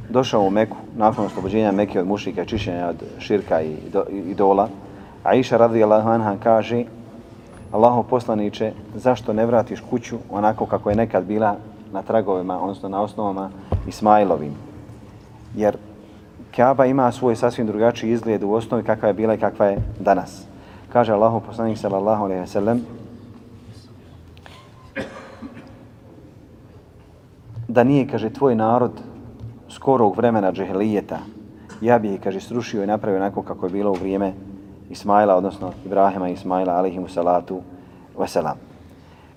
[0.10, 3.76] došao u Meku, nakon oslobođenja Mekke od mušika, i čišćenja od širka i
[4.12, 4.70] idola,
[5.24, 6.84] Aisha radijallahu anha kaže
[7.72, 11.56] Allaho poslaniče, zašto ne vratiš kuću onako kako je nekad bila
[11.91, 13.50] na tragovima, odnosno na osnovama
[13.88, 14.54] Ismailovim?
[15.56, 15.78] Jer
[16.56, 20.44] Kaaba ima svoj sasvim drugačiji izgled u osnovi kakva je bila i kakva je danas.
[20.94, 22.82] Kaže Allaho poslanik sallallahu alejhi ve sellem
[27.68, 28.91] da nije, kaže, tvoj narod
[29.76, 31.20] skorog vremena džehelijeta,
[31.82, 34.34] ja bih, kaže, srušio i napravio onako kako je bilo u vrijeme
[34.90, 37.62] Ismaila, odnosno Ibrahima i Ismaila, alihimu salatu
[38.18, 38.56] wasalam.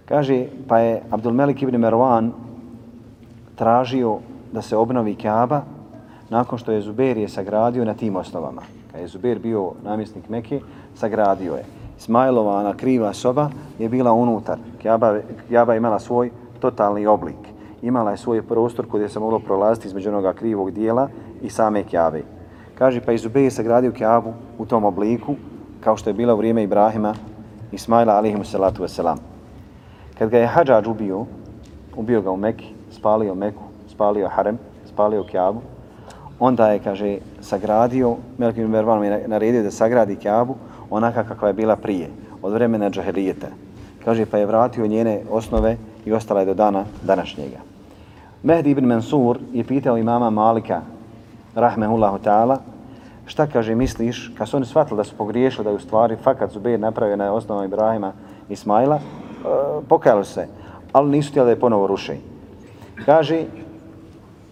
[0.04, 2.30] Kaže, pa je Abdul Melik ibn Merwan
[3.56, 4.18] tražio
[4.52, 5.62] da se obnovi Kaaba,
[6.30, 8.62] nakon što je Zubair je sagradio na tim osnovama.
[8.92, 10.60] Kad je Zubair bio namjesnik Mekke,
[10.94, 11.64] sagradio je.
[11.98, 14.58] Ismailova ona kriva soba je bila unutar.
[14.82, 15.18] Kaaba,
[15.50, 17.57] Kaaba imala svoj totalni oblik.
[17.82, 21.08] Imala je svoj prostor gdje se moglo prolaziti između onoga krivog dijela
[21.42, 22.22] i same Kjave.
[22.78, 25.34] Kaže, pa Izubej je sagradio Kjavu u tom obliku,
[25.80, 27.14] kao što je bila u vrijeme Ibrahima,
[27.72, 29.16] Ismaila alihimu salatu wasalam.
[30.18, 31.26] Kad ga je Hadžađ ubio,
[31.96, 35.60] ubio ga u Meki, spalio Meku, spalio Harem, spalio Kjavu,
[36.38, 40.56] onda je, kaže, sagradio, Melkim Mervanom je naredio da sagradi Kjavu
[40.90, 42.08] onaka kakva je bila prije,
[42.42, 43.48] od vremena džahelijeta.
[44.04, 47.67] Kaže, pa je vratio njene osnove i ostala je do dana današnjega.
[48.42, 50.80] Mehdi ibn Mansur je pitao imama Malika,
[51.54, 52.58] rahmehullahu ta'ala,
[53.26, 56.52] šta kaže, misliš, kad su oni shvatili da su pogriješili, da je u stvari fakat
[56.52, 58.12] Zubeir napravio na osnovu Ibrahima
[58.48, 59.00] Ismaila, e,
[59.88, 60.46] pokajali se,
[60.92, 62.16] ali nisu htjeli da je ponovo ruše.
[63.04, 63.44] Kaže,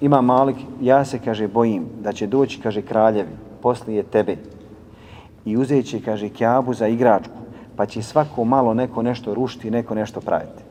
[0.00, 3.30] ima Malik, ja se, kaže, bojim da će doći, kaže, kraljevi,
[3.62, 4.36] poslije tebe
[5.44, 7.34] i uzet će, kaže, kjabu za igračku,
[7.76, 10.62] pa će svako malo neko nešto rušiti, neko nešto praviti.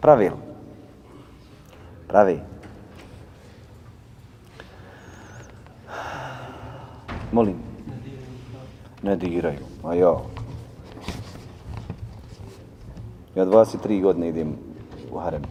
[0.00, 0.45] Pravil.
[2.16, 2.40] Pravi.
[7.32, 7.56] Molim.
[9.02, 9.58] Ne diraju.
[9.84, 10.14] A ja.
[13.34, 14.56] Ja 23 godine idem
[15.12, 15.42] u harem.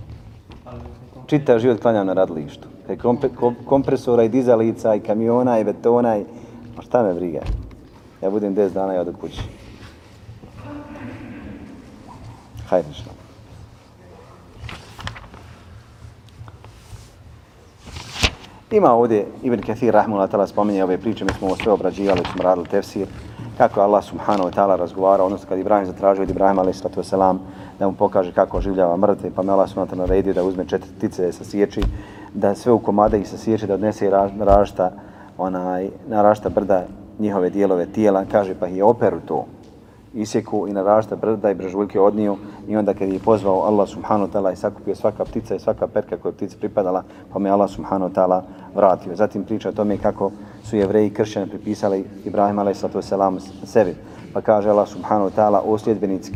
[1.27, 2.67] Čita život klanjam na radlištu.
[2.87, 2.97] Kaj
[3.65, 6.25] kompresora i dizalica i kamiona i betona i...
[6.75, 7.41] Ma šta me briga?
[8.21, 9.41] Ja budem 10 dana i odu kući.
[12.69, 13.15] Hajde što.
[18.75, 22.43] Ima ovdje Ibn Kathir Rahmullah tala spominje ove priče, mi smo ovo sve obrađivali, smo
[22.43, 23.07] radili tefsir,
[23.57, 27.37] kako Allah subhanahu wa ta'ala razgovara, odnosno kad Ibrahim zatražio od Ibrahima alaih sallatu wasalam
[27.79, 30.65] da mu pokaže kako življava mrtve, pa me Allah subhanahu wa ta'ala naredio da uzme
[30.67, 31.81] četiri tice da se sječi,
[32.33, 34.91] da sve u komade ih se sječi, da odnese na rašta,
[35.37, 36.83] onaj, na rašta brda
[37.19, 39.45] njihove dijelove tijela, kaže pa je operu to,
[40.15, 44.31] isjeku i na rašta brda i brežuljke odniju i onda kad je pozvao Allah subhanahu
[44.31, 47.69] ta'ala i sakupio svaka ptica i svaka perka koja je ptica pripadala, pa me Allah
[47.69, 48.41] subhanahu ta'ala
[48.75, 49.15] vratio.
[49.15, 50.31] Zatim priča o tome kako
[50.63, 52.85] su jevreji kršćani pripisali Ibrahim a.s.
[53.63, 53.95] sebi.
[54.33, 56.31] Pa kaže Allah subhanahu ta'ala o sljedbenici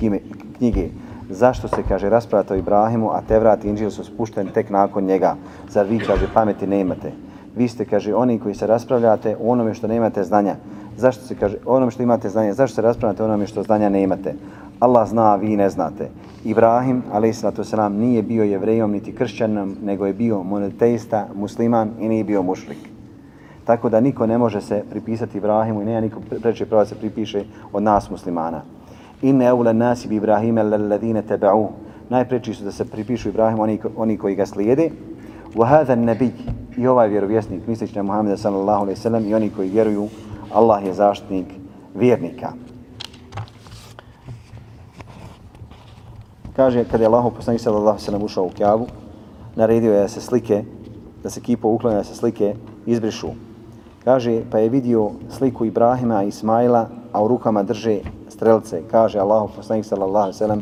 [0.58, 0.89] knjige.
[1.30, 5.36] Zašto se, kaže, raspravate o Ibrahimu, a te vrati inđil su spušteni tek nakon njega?
[5.70, 7.12] Zar vi, kaže, pameti ne imate?
[7.56, 10.56] Vi ste, kaže, oni koji se raspravljate o onome što nemate znanja.
[11.00, 14.34] Zašto se, kaže, onome što imate znanje, Zašto se raspravljate onome što znanja ne imate?
[14.80, 16.10] Allah zna, vi ne znate.
[16.46, 17.74] Ibrahim, a.s.
[17.92, 22.78] nije bio jevrejom niti kršćanom, nego je bio monoteista, musliman i nije bio mušlik.
[23.66, 27.44] Tako da niko ne može se pripisati Ibrahimu i nema niko preče prava se pripiše
[27.74, 28.62] od nas muslimana.
[29.22, 31.68] Inne eule nasi bi Ibrahime lalladine teba'u.
[32.10, 34.90] Najpreči su da se pripišu Ibrahimu oni, oni koji ga slijede.
[35.56, 36.32] Wa hadha nabi
[36.78, 40.08] i ovaj vjerovjesnik, misleći na Muhameda sallallahu alejhi ve sellem i oni koji vjeruju,
[40.54, 41.48] Allah je zaštitnik
[41.96, 42.54] vjernika.
[46.60, 48.86] kaže kada je Allahu poslanik sallallahu alejhi ve sellem ušao u Kjavu,
[49.56, 50.64] naredio je da se slike,
[51.24, 53.32] da se kipo uklanja se slike izbrišu.
[54.04, 58.82] Kaže pa je vidio sliku Ibrahima i Ismaila, a u rukama drže strelce.
[58.92, 60.62] Kaže Allahu poslanik sallallahu alejhi ve sellem,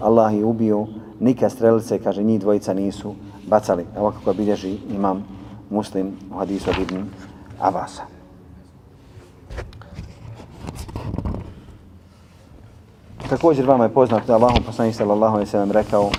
[0.00, 0.86] Allah je ubio
[1.20, 3.14] nika strelice, kaže njih dvojica nisu
[3.46, 3.86] bacali.
[3.96, 5.22] Evo kako bilježi imam
[5.70, 7.06] muslim u hadisu od Ibn
[7.60, 8.15] Abasa.
[13.28, 16.10] Također vama je poznato da Allahom poslanik sallallahu alejhi ve sellem rekao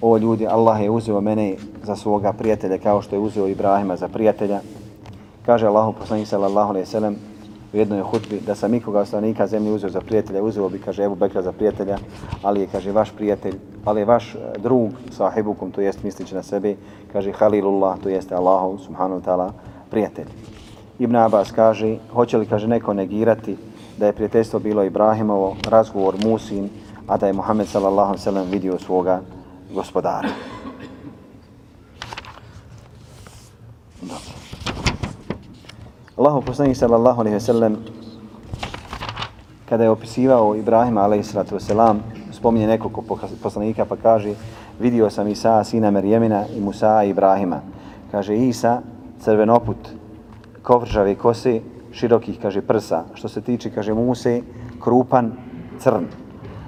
[0.00, 4.08] o ljudi, Allah je uzeo mene za svoga prijatelja kao što je uzeo Ibrahima za
[4.08, 4.60] prijatelja.
[5.46, 7.16] Kaže Allahom poslanik sallallahu alejhi ve sellem
[7.72, 11.14] u jednoj hutbi da sam ikoga stanovnika zemlje uzeo za prijatelja, uzeo bi, kaže Ebu
[11.14, 11.98] Bekra za prijatelja,
[12.42, 16.42] ali je, kaže, vaš prijatelj, ali je vaš e, drug sahibukom, to jest mislići na
[16.42, 16.76] sebe,
[17.12, 19.50] kaže Halilullah, to jeste Allahu subhanahu wa ta'ala
[19.90, 20.26] prijatelj.
[20.98, 23.56] Ibn Abbas kaže, hoće li, kaže, neko negirati
[23.98, 26.68] da je prijateljstvo bilo Ibrahimovo, razgovor Musin,
[27.06, 29.20] a da je Muhammed sallallahu sallam vidio svoga
[29.74, 30.28] gospodara.
[36.16, 37.76] Allahu poslanik sallallahu alaihi sallam
[39.68, 41.96] kada je opisivao Ibrahima alaihi sallatu wasalam
[42.32, 43.02] spominje nekoliko
[43.42, 44.34] poslanika pa kaže
[44.80, 47.60] vidio sam Isa sina Merjemina i Musa i Ibrahima.
[48.10, 48.80] Kaže Isa
[49.20, 49.76] crvenoput
[50.62, 51.60] kovržave kose
[51.98, 53.04] širokih, kaže, prsa.
[53.14, 54.40] Što se tiče, kaže, Muse,
[54.80, 55.32] krupan,
[55.78, 56.06] crn.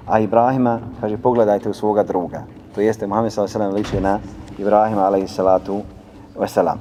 [0.07, 2.43] A Ibrahima, kaže, pogledajte u svoga druga.
[2.75, 3.71] To jeste, Muhammed s.a.v.
[3.71, 4.19] liči na
[4.59, 5.81] Ibrahima, alaihissalatu
[6.35, 6.77] wasalam.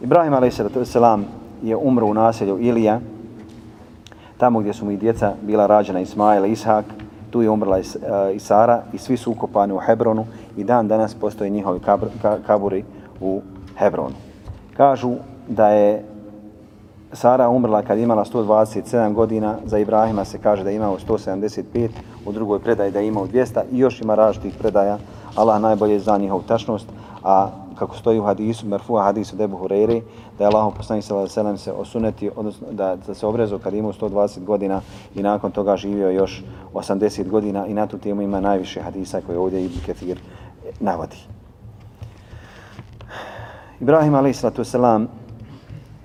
[0.00, 0.84] Ibrahim, alaihissalatu
[1.62, 3.00] je umro u naselju Ilija,
[4.38, 6.84] tamo gdje su mu i djeca bila rađena Ismail i Ishak,
[7.30, 10.88] tu je umrla Is, eh, uh, Isara i svi su ukopani u Hebronu i dan
[10.88, 11.80] danas postoje njihovi
[12.46, 12.84] kaburi
[13.20, 13.40] u
[13.78, 14.14] Hebronu.
[14.76, 15.14] Kažu
[15.48, 16.04] da je
[17.14, 21.88] Sara umrla kad imala 127 godina, za Ibrahima se kaže da je imao 175,
[22.26, 24.98] u drugoj predaji da je imao 200 i još ima različitih predaja.
[25.34, 26.86] Allah najbolje zna njihov tačnost,
[27.22, 27.48] a
[27.78, 30.00] kako stoji u hadisu, merfu hadisu Debu Hureyri,
[30.38, 33.92] da je Allah poslanik sallallahu alejhi se osuneti, odnosno da, da se obrezao kad imao
[33.92, 34.80] 120 godina
[35.14, 39.38] i nakon toga živio još 80 godina i na tu temu ima najviše hadisa koje
[39.38, 40.18] ovdje Ibn Kathir
[40.80, 41.16] navodi.
[43.80, 45.08] Ibrahim alejhi salatu selam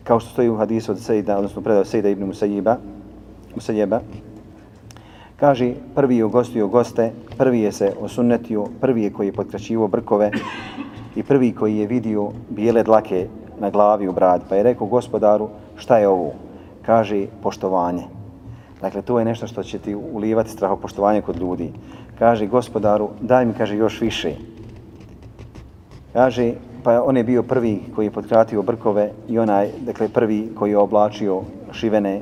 [0.10, 2.78] kao što stoji u hadisu od Sejda, odnosno predao Sejda ibn Musajiba,
[3.56, 4.00] Musajeba,
[5.38, 10.32] kaže prvi je ugostio goste, prvi je se osunnetio, prvi je koji je potkraćivo brkove
[11.16, 13.28] i prvi koji je vidio bijele dlake
[13.60, 14.42] na glavi u brad.
[14.50, 16.32] Pa je rekao gospodaru šta je ovo?
[16.82, 18.04] Kaže poštovanje.
[18.82, 21.70] Dakle, to je nešto što će ti ulivati strahopoštovanje kod ljudi.
[22.20, 24.36] Kaže gospodaru, daj mi, kaže, još više.
[26.14, 30.72] Kaže, pa on je bio prvi koji je potkratio brkove i onaj, dakle, prvi koji
[30.72, 31.42] je oblačio
[31.72, 32.22] šivene, e,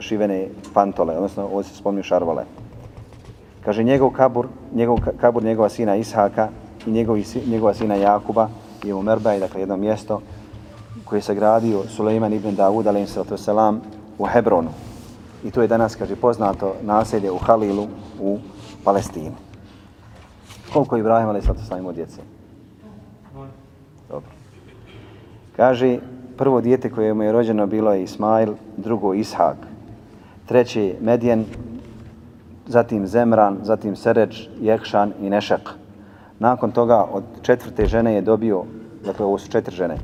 [0.00, 2.44] šivene pantole, odnosno ovo se spomnio šarvole.
[3.64, 6.48] Kaže, njegov kabur, njegov kabur njegova sina Ishaka
[6.86, 8.48] i njegovi, njegova sina Jakuba
[8.84, 10.20] je u Merbaj, dakle, jedno mjesto
[11.04, 13.80] koje je sagradio Suleiman ibn Dawud, alaih selam,
[14.18, 14.70] u Hebronu.
[15.44, 17.86] I to je danas, kaže, poznato naselje u Halilu
[18.20, 18.38] u
[18.84, 19.32] Palestini.
[20.72, 22.39] Koliko je Ibrahim, sallatu selam, imao djece?
[24.10, 24.30] Dobro.
[25.56, 25.98] Kaže,
[26.38, 29.56] prvo dijete koje mu je rođeno bilo je Ismail, drugo Ishak,
[30.46, 31.44] treći Medjen,
[32.66, 35.70] zatim Zemran, zatim Sereč, Jekšan i Nešak.
[36.38, 38.64] Nakon toga od četvrte žene je dobio,
[39.04, 39.96] dakle ovo su četiri žene,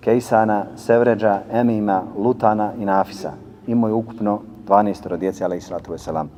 [0.00, 3.32] Kejsana, Sevređa, Emima, Lutana i Nafisa.
[3.66, 6.30] Imao je ukupno 12 djece, ali i sratu veselam.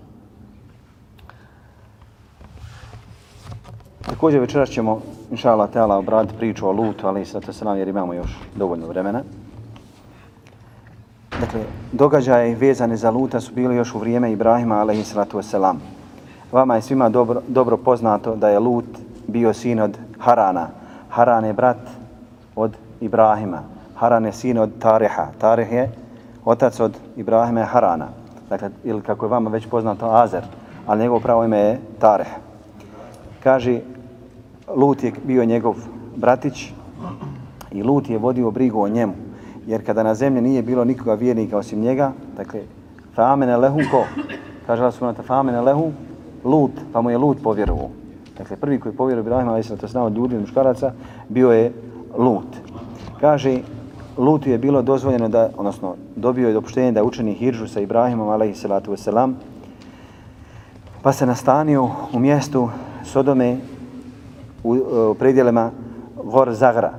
[4.02, 7.88] Također večeras ćemo, inša Allah, tela obraditi priču o Lutu, ali sada se nam jer
[7.88, 9.22] imamo još dovoljno vremena.
[11.40, 11.60] Dakle,
[11.92, 15.40] događaje vezane za Luta su bili još u vrijeme Ibrahima, alaihi i sratu.
[16.52, 18.84] Vama je svima dobro, dobro poznato da je Lut
[19.26, 20.68] bio sin od Harana.
[21.10, 21.76] Haran je brat
[22.56, 23.62] od Ibrahima.
[23.96, 25.26] Haran je sin od Tariha.
[25.38, 25.90] Tarih je
[26.44, 28.08] otac od Ibrahima i Harana.
[28.48, 30.42] Dakle, ili kako je vama već poznato Azer,
[30.86, 32.28] ali njegov pravo ime je Tarih.
[33.42, 33.80] Kaže,
[34.74, 35.74] Lut je bio njegov
[36.16, 36.72] bratić
[37.72, 39.14] i Lut je vodio brigu o njemu.
[39.66, 42.60] Jer kada na zemlji nije bilo nikoga vjernika osim njega, dakle,
[43.14, 44.04] famene lehu ko?
[44.66, 45.92] Kaže Allah subhanahu famene lehu
[46.44, 47.90] Lut, pa mu je Lut povjerovao.
[48.38, 50.92] Dakle, prvi koji povjerovao Ibrahima, ali se to znao od ljudi, muškaraca,
[51.28, 51.72] bio je
[52.18, 52.56] Lut.
[53.20, 53.60] Kaže,
[54.16, 58.54] Lutu je bilo dozvoljeno da, odnosno, dobio je dopuštenje da učini hiržu sa Ibrahimom, alaihi
[58.54, 59.32] salatu wasalam,
[61.02, 62.68] pa se nastanio u mjestu
[63.04, 63.58] Sodome
[64.66, 65.70] u, e, u predjelima
[66.24, 66.92] Gor Zagra.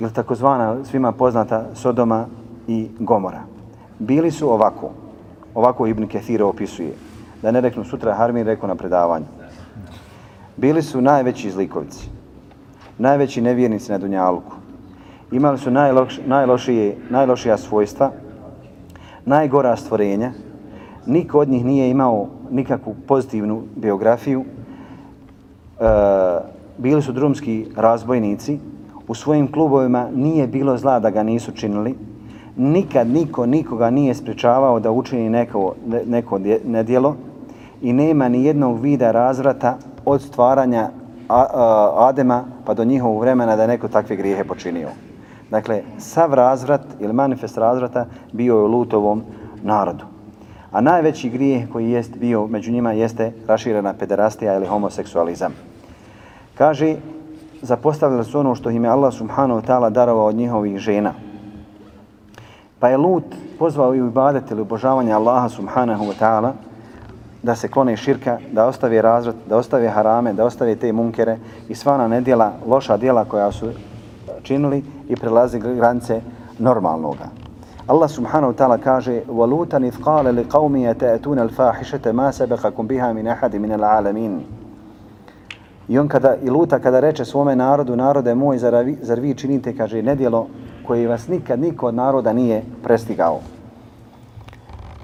[0.00, 2.26] Ili takozvana svima poznata Sodoma
[2.68, 3.42] i Gomora.
[3.98, 4.90] Bili su ovako,
[5.54, 6.92] ovako Ibn Kethira opisuje,
[7.42, 9.26] da ne reknu sutra Harmin, rekao na predavanju.
[10.56, 12.08] Bili su najveći zlikovci,
[12.98, 14.52] najveći nevjernici na Dunjaluku.
[15.32, 18.10] Imali su najloš, najlošije, najlošija svojstva,
[19.24, 20.32] najgora stvorenja.
[21.06, 24.44] Niko od njih nije imao nikakvu pozitivnu biografiju.
[25.80, 25.84] E,
[26.78, 28.58] bili su drumski razbojnici.
[29.08, 31.94] U svojim klubovima nije bilo zla da ga nisu činili.
[32.56, 35.74] Nikad niko nikoga nije spričavao da učini neko,
[36.06, 37.16] neko nedjelo
[37.82, 40.90] i nema ni jednog vida razvrata od stvaranja
[41.96, 44.88] Adema pa do njihovog vremena da je neko takve grijehe počinio.
[45.50, 49.22] Dakle, sav razvrat ili manifest razvrata bio je u Lutovom
[49.62, 50.04] narodu.
[50.72, 55.69] A najveći grijeh koji jest bio među njima jeste raširena pederastija ili homoseksualizam.
[56.59, 56.95] Kaže,
[57.61, 61.13] zapostavljali su ono što im je Allah subhanahu wa ta'ala darovao od njihovih žena.
[62.79, 66.51] Pa je Lut pozvao i u ibadet ili obožavanje Allaha subhanahu wa ta'ala
[67.43, 71.37] da se klone širka, da ostavi razvrat, da ostavi harame, da ostavi te munkere
[71.69, 73.69] i sva ona nedjela, loša djela koja su
[74.43, 76.21] činili i prelazi granice
[76.59, 77.29] normalnoga.
[77.87, 83.27] Allah subhanahu wa ta'ala kaže وَلُوتًا إِذْ قَالَ لِقَوْمِ يَتَأْتُونَ الْفَاحِشَةَ مَا سَبَقَكُمْ بِهَا مِنْ
[83.27, 84.58] أَحَدِ مِنَ الْعَالَمِينَ
[85.90, 89.34] I on kada i luta kada reče svome narodu, narode moj, zar vi, zar vi
[89.34, 90.46] činite, kaže, nedjelo
[90.86, 93.40] koje vas nikad niko od naroda nije prestigao.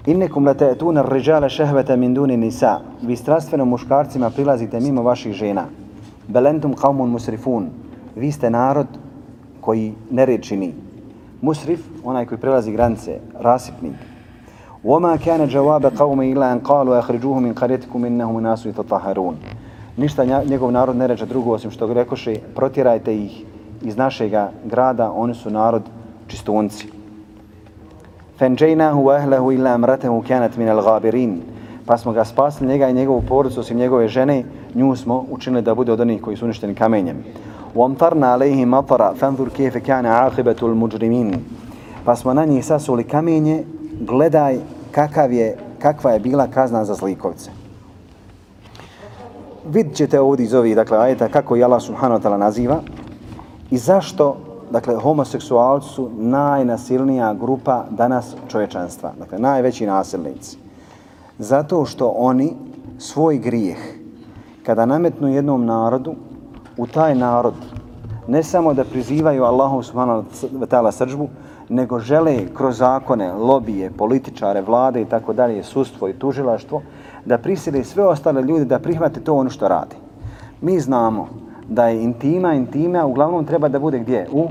[0.07, 2.79] Innekum lete ar-rijala šehvete min duni nisa.
[3.03, 5.65] Vi strastveno muškarcima prilazite mimo vaših žena.
[6.29, 7.67] Belentum kaumun musrifun.
[8.17, 8.87] Vi ste narod
[9.61, 10.75] koji nered čini.
[11.43, 13.95] Musrif, onaj koji prelazi granice, rasipnik.
[14.83, 19.56] Uoma kane džavabe kaume ila en kalu ehriđuhu min karetiku minnehu nasu i
[19.97, 23.45] ništa njegov narod ne reče drugo osim što rekoše protirajte ih
[23.83, 25.83] iz našega grada, oni su narod
[26.27, 26.89] čistunci.
[28.39, 31.41] Fenđejnahu ahlehu illa amratehu kjanat min al gabirin.
[31.87, 34.45] Pa smo ga spasili njega i njegovu porodicu osim njegove žene,
[34.75, 37.25] nju smo učinili da bude od onih koji su uništeni kamenjem.
[37.75, 41.35] U amtarna matara fanzur kefe kjane akibetul muđrimin.
[42.05, 43.65] Pa smo na njih sasuli kamenje,
[44.01, 44.59] gledaj
[44.91, 47.56] kakav je, kakva je bila kazna za zlikovce.
[49.69, 52.81] Vidjet ćete ovdje iz ovih, dakle, ajeta kako je Allah subhanahu wa ta'ala naziva
[53.71, 54.37] i zašto,
[54.71, 60.59] dakle, homoseksualci su najnasilnija grupa danas čovječanstva, dakle, najveći nasilnici.
[61.39, 62.53] Zato što oni
[62.99, 63.79] svoj grijeh,
[64.63, 66.15] kada nametnu jednom narodu,
[66.77, 67.55] u taj narod
[68.29, 71.29] ne samo da prizivaju Allahu subhanahu wa ta'ala sržbu,
[71.69, 76.83] nego žele kroz zakone, lobije, političare, vlade i tako dalje, sustvo i tužilaštvo,
[77.27, 79.97] da prisili sve ostale ljude da prihvate to ono što radi.
[80.61, 81.29] Mi znamo
[81.69, 84.29] da je intima, intima, uglavnom treba da bude gdje?
[84.33, 84.49] U,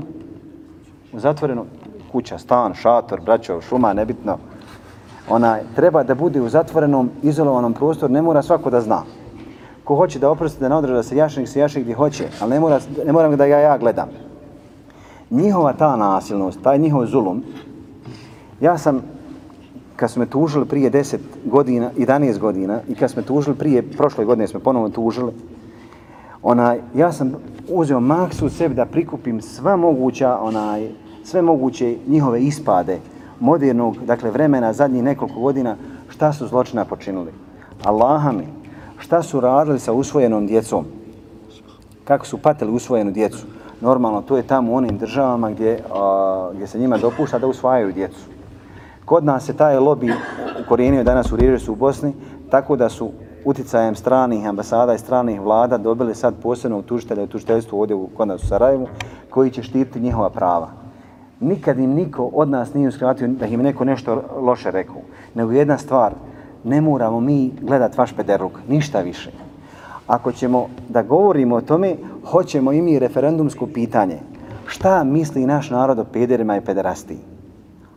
[1.12, 1.64] u zatvorenu
[2.12, 4.38] kuća, stan, šator, braćo, šuma, nebitno.
[5.28, 9.02] Ona treba da bude u zatvorenom, izolovanom prostoru, ne mora svako da zna.
[9.84, 12.60] Ko hoće da oprosti da ne da se jašnik, se jašnik gdje hoće, ali ne,
[12.60, 14.08] mora, ne moram da ga ja gledam.
[15.30, 17.42] Njihova ta nasilnost, taj njihov zulum,
[18.60, 19.02] ja sam
[19.96, 23.82] kad smo me tužili prije 10 godina, 11 godina i kad smo me tužili prije
[23.82, 25.32] prošle godine smo ponovno tužili,
[26.42, 27.32] onaj, ja sam
[27.68, 30.88] uzeo maksu u sebi da prikupim sva moguća, onaj,
[31.24, 32.98] sve moguće njihove ispade
[33.40, 35.76] modernog, dakle vremena, zadnjih nekoliko godina,
[36.08, 37.32] šta su zločina počinili.
[37.84, 38.46] Allaha mi,
[38.98, 40.84] šta su radili sa usvojenom djecom,
[42.04, 43.46] kako su patili usvojenu djecu.
[43.80, 47.92] Normalno, to je tamo u onim državama gdje, a, gdje se njima dopušta da usvajaju
[47.92, 48.35] djecu.
[49.06, 50.14] Kod nas se taj lobby
[50.64, 52.12] ukorijenio danas u Riježesu u Bosni,
[52.50, 53.10] tako da su
[53.44, 58.28] uticajem stranih ambasada i stranih vlada dobili sad posebnog tužitelja i tužiteljstvo ovdje u, kod
[58.28, 58.88] nas u Sarajevu,
[59.30, 60.70] koji će štititi njihova prava.
[61.40, 65.02] Nikad im niko od nas nije uskratio da im neko nešto loše rekao.
[65.34, 66.12] Nego jedna stvar,
[66.64, 69.30] ne moramo mi gledat vaš pederluk, ništa više.
[70.06, 71.96] Ako ćemo da govorimo o tome,
[72.30, 74.18] hoćemo i mi referendumsko pitanje.
[74.66, 77.35] Šta misli naš narod o pederima i pederastiji?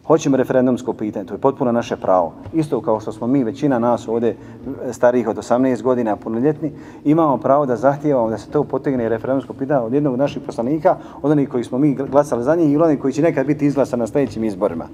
[0.09, 2.33] Hoćemo referendumsko pitanje, to je potpuno naše pravo.
[2.53, 6.71] Isto kao što smo mi, većina nas ovdje eh, starijih od 18 godina, punoljetni,
[7.05, 10.97] imamo pravo da zahtijevamo da se to potegne referendumsko pitanje od jednog od naših poslanika,
[11.21, 13.99] od onih koji smo mi glasali za njih i onih koji će nekad biti izglasan
[13.99, 14.85] na sljedećim izborima.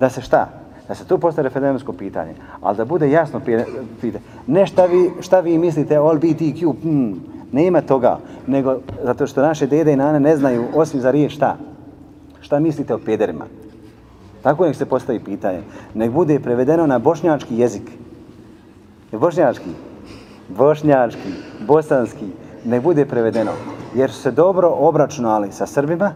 [0.00, 0.48] Da se šta?
[0.88, 3.40] Da se tu postaje referendumsko pitanje, ali da bude jasno
[4.00, 4.24] pitanje.
[4.46, 7.20] Ne šta vi, šta vi mislite o LBTQ, hmm,
[7.52, 11.56] nema toga, nego zato što naše dede i nane ne znaju osim za riječ šta.
[12.40, 13.44] Šta mislite o pederima?
[14.44, 15.62] Tako nek se postavi pitanje.
[15.94, 17.90] Nek bude prevedeno na bošnjački jezik.
[19.12, 19.70] Je bošnjački?
[20.48, 21.32] Bošnjački,
[21.66, 22.26] bosanski.
[22.64, 23.52] Nek bude prevedeno.
[23.94, 26.12] Jer su se dobro obračunali sa Srbima,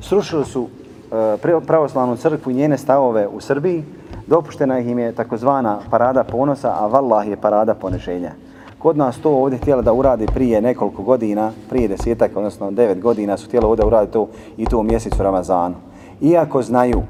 [0.00, 3.84] srušili su e, pravoslavnu crkvu i njene stavove u Srbiji,
[4.26, 8.32] dopuštena im je takozvana parada ponosa, a vallah je parada ponešenja.
[8.78, 13.36] Kod nas to ovdje htjela da uradi prije nekoliko godina, prije desetak, odnosno devet godina
[13.36, 15.74] su htjela ovdje uradi to i to u mjesecu Ramazanu.
[16.20, 17.02] Iako znaju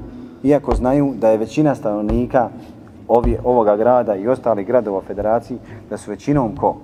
[0.43, 2.49] iako znaju da je većina stanovnika
[3.07, 5.57] ovi, ovoga grada i ostalih gradova federaciji,
[5.89, 6.75] da su većinom ko?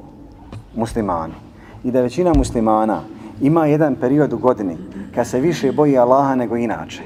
[0.76, 1.34] Muslimani.
[1.84, 3.02] I da većina muslimana
[3.42, 4.78] ima jedan period u godini
[5.16, 7.04] kad se više boji Allaha nego inače.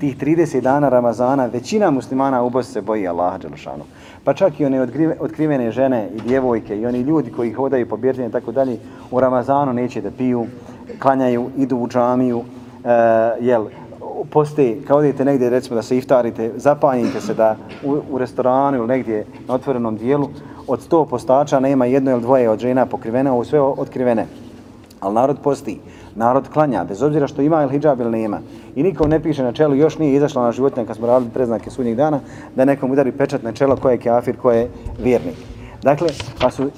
[0.00, 3.84] Tih 30 dana Ramazana većina muslimana u Bosni se boji Allaha Đelšanu.
[4.24, 4.86] Pa čak i one
[5.20, 8.78] otkrivene žene i djevojke i oni ljudi koji hodaju po birtine i tako dalje
[9.10, 10.46] u Ramazanu neće da piju,
[10.98, 12.42] klanjaju, idu u džamiju,
[12.84, 12.88] e,
[13.40, 13.66] jel,
[14.30, 18.86] postoji, kao odete negdje, recimo da se iftarite, zapanjite se da u, u restoranu ili
[18.86, 20.28] negdje na otvorenom dijelu,
[20.66, 24.26] od sto postača nema jedno ili dvoje od žena pokrivene, ovo sve otkrivene.
[25.00, 25.80] Ali narod posti,
[26.14, 28.40] narod klanja, bez obzira što ima ili hijab ili nema.
[28.76, 31.70] I nikom ne piše na čelu, još nije izašla na životinja kad smo radili preznake
[31.70, 32.20] sudnjih dana,
[32.56, 34.68] da nekom udari pečat na čelo ko je kafir, ko je
[35.02, 35.51] vjernik.
[35.82, 36.08] Dakle,
[36.40, 36.70] pa su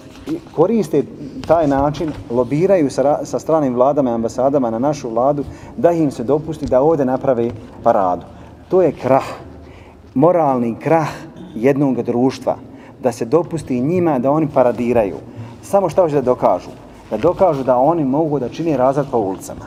[0.55, 1.03] koriste
[1.47, 5.45] taj način, lobiraju sa, sa stranim vladama i ambasadama na našu vladu
[5.77, 7.51] da im se dopusti da ovdje naprave
[7.83, 8.27] paradu.
[8.69, 9.25] To je krah,
[10.15, 11.09] moralni krah
[11.55, 12.57] jednog društva,
[13.03, 15.17] da se dopusti njima da oni paradiraju.
[15.63, 16.71] Samo što hoće da dokažu?
[17.11, 19.65] Da dokažu da oni mogu da čini razvrat po ulicama.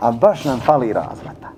[0.00, 1.48] A baš nam fali razvrata.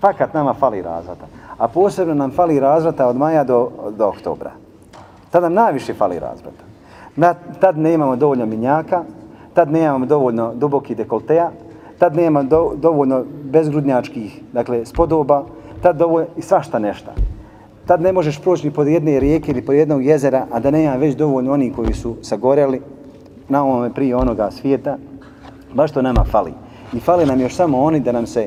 [0.00, 1.26] Fakat nama fali razvrata.
[1.58, 4.61] A posebno nam fali razvrata od maja do, do oktobra.
[5.32, 6.64] Tada nam najviše fali razvrata.
[7.16, 9.04] Na, tad ne imamo dovoljno minjaka,
[9.54, 11.50] tad ne imamo dovoljno duboki dekolteja,
[11.98, 15.44] tad nema do, dovoljno bezgrudnjačkih dakle, spodoba,
[15.82, 17.12] tad dovoljno i svašta nešta.
[17.86, 20.96] Tad ne možeš proći ni pod jedne rijeke ili pod jednog jezera, a da nema
[20.96, 22.80] već dovoljno oni koji su sagoreli
[23.48, 24.96] na ovome prije onoga svijeta.
[25.74, 26.52] Baš to nama fali.
[26.92, 28.46] I fali nam još samo oni da nam se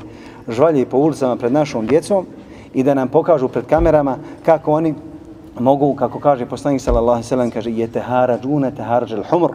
[0.49, 2.25] žvalje po ulicama pred našom djecom
[2.73, 4.93] i da nam pokažu pred kamerama kako oni
[5.59, 9.49] mogu, kako kaže poslanik sallallahu alejhi ve sellem kaže je teharađuna teharađel humr,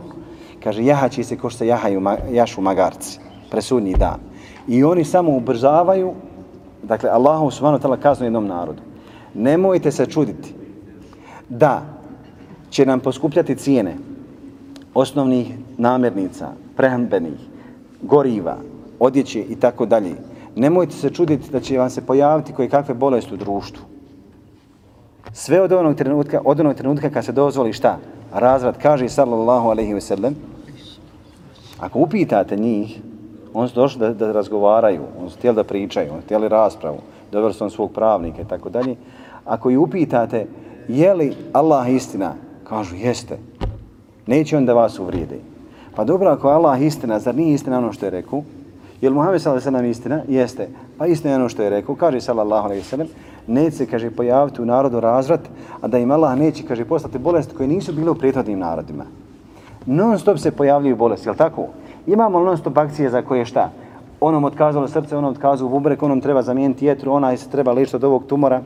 [0.62, 3.20] kaže jahaći se ko što se jahaju, jašu magarci,
[3.50, 4.20] presudni dan.
[4.68, 6.14] I oni samo ubrzavaju,
[6.82, 8.82] dakle, Allahu subhanahu wa ta'ala kaznu jednom narodu.
[9.34, 10.54] Nemojte se čuditi
[11.48, 11.82] da
[12.70, 13.96] će nam poskupljati cijene
[14.94, 17.40] osnovnih namirnica, prehrambenih,
[18.02, 18.56] goriva,
[18.98, 20.14] odjeće i tako dalje.
[20.56, 23.89] Nemojte se čuditi da će vam se pojaviti koje kakve bolesti u društvu.
[25.32, 27.98] Sve od onog trenutka, od onog trenutka kad se dozvoli šta?
[28.32, 30.36] Razvrat kaže sallallahu alaihi ve sellem.
[31.78, 33.00] Ako upitate njih,
[33.54, 36.98] on su došli da, da razgovaraju, on su htjeli da pričaju, on su htjeli raspravu,
[37.32, 38.96] doveli su on svog pravnika i tako dalje.
[39.44, 40.46] Ako ih upitate,
[40.88, 42.34] je li Allah istina?
[42.64, 43.38] Kažu, jeste.
[44.26, 45.40] Neće on da vas uvrijedi.
[45.96, 48.42] Pa dobro, ako je Allah istina, zar nije istina ono što je rekao?
[49.00, 50.20] Je li Muhammed sallallahu alejhi ve istina?
[50.28, 50.68] Jeste.
[50.98, 51.94] Pa istina je ono što je rekao.
[51.94, 53.08] Kaže sallallahu alejhi ve sellem,
[53.46, 55.40] neće se kaže pojaviti u narodu razvrat,
[55.80, 59.04] a da im Allah neće kaže poslati bolesti koje nisu bile u prethodnim narodima.
[59.86, 61.66] Non stop se pojavljuju bolesti, jel tako?
[62.06, 63.70] Imamo non stop akcije za koje šta?
[64.20, 68.04] Onom otkazalo srce, onom otkazu bubrek, onom treba zamijeniti jetru, ona se treba lišiti od
[68.04, 68.62] ovog tumora.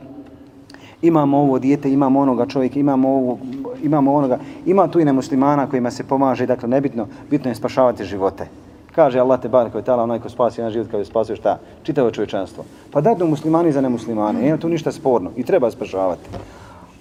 [1.01, 3.37] Imamo ovo dijete, imamo onoga čovjeka, imamo ovo,
[3.83, 4.39] imamo onoga.
[4.65, 8.47] Ima tu i nemuslimana kojima se pomaže, dakle nebitno, bitno je spašavati živote.
[8.95, 11.59] Kaže Allah te barek tala onaj ko spasi jedan život kao je spasio šta?
[11.83, 12.63] Čitavo čovječanstvo.
[12.91, 14.41] Pa dadnu muslimani za nemuslimane.
[14.41, 16.29] Nema tu ništa sporno i treba spašavati.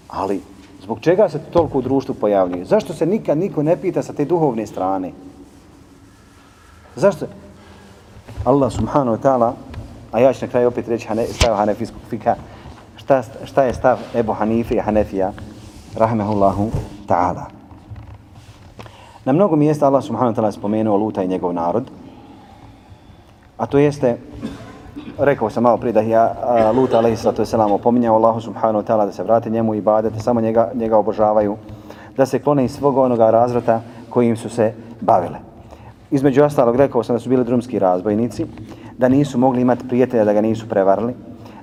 [0.08, 0.40] Ali
[0.82, 2.64] zbog čega se toliko u društvu pojavljuje?
[2.64, 5.12] Zašto se nikad niko ne pita sa te duhovne strane?
[6.96, 7.26] Zašto?
[8.44, 9.52] Allah subhanahu wa ta'ala,
[10.12, 12.36] a ja ću na kraju opet reći hane, stav hanefijskog fika,
[12.96, 15.32] šta, šta je stav Ebu Hanife i Hanefija,
[15.96, 16.70] rahmehullahu
[17.06, 17.63] ta'ala.
[19.24, 21.84] Na mnogo mjesta Allah subhanahu wa ta'ala spomenuo Luta i njegov narod.
[23.56, 24.16] A to jeste,
[25.18, 26.34] rekao sam malo prije da ja
[26.76, 30.20] Luta alaihi sallatu wasalam opominjao Allahu subhanahu wa ta'ala da se vrate njemu i badete,
[30.20, 31.56] samo njega, njega obožavaju,
[32.16, 35.38] da se klone iz svog onoga razvrata kojim su se bavile.
[36.10, 38.46] Između ostalog rekao sam da su bili drumski razbojnici,
[38.98, 41.14] da nisu mogli imati prijatelja da ga nisu prevarili,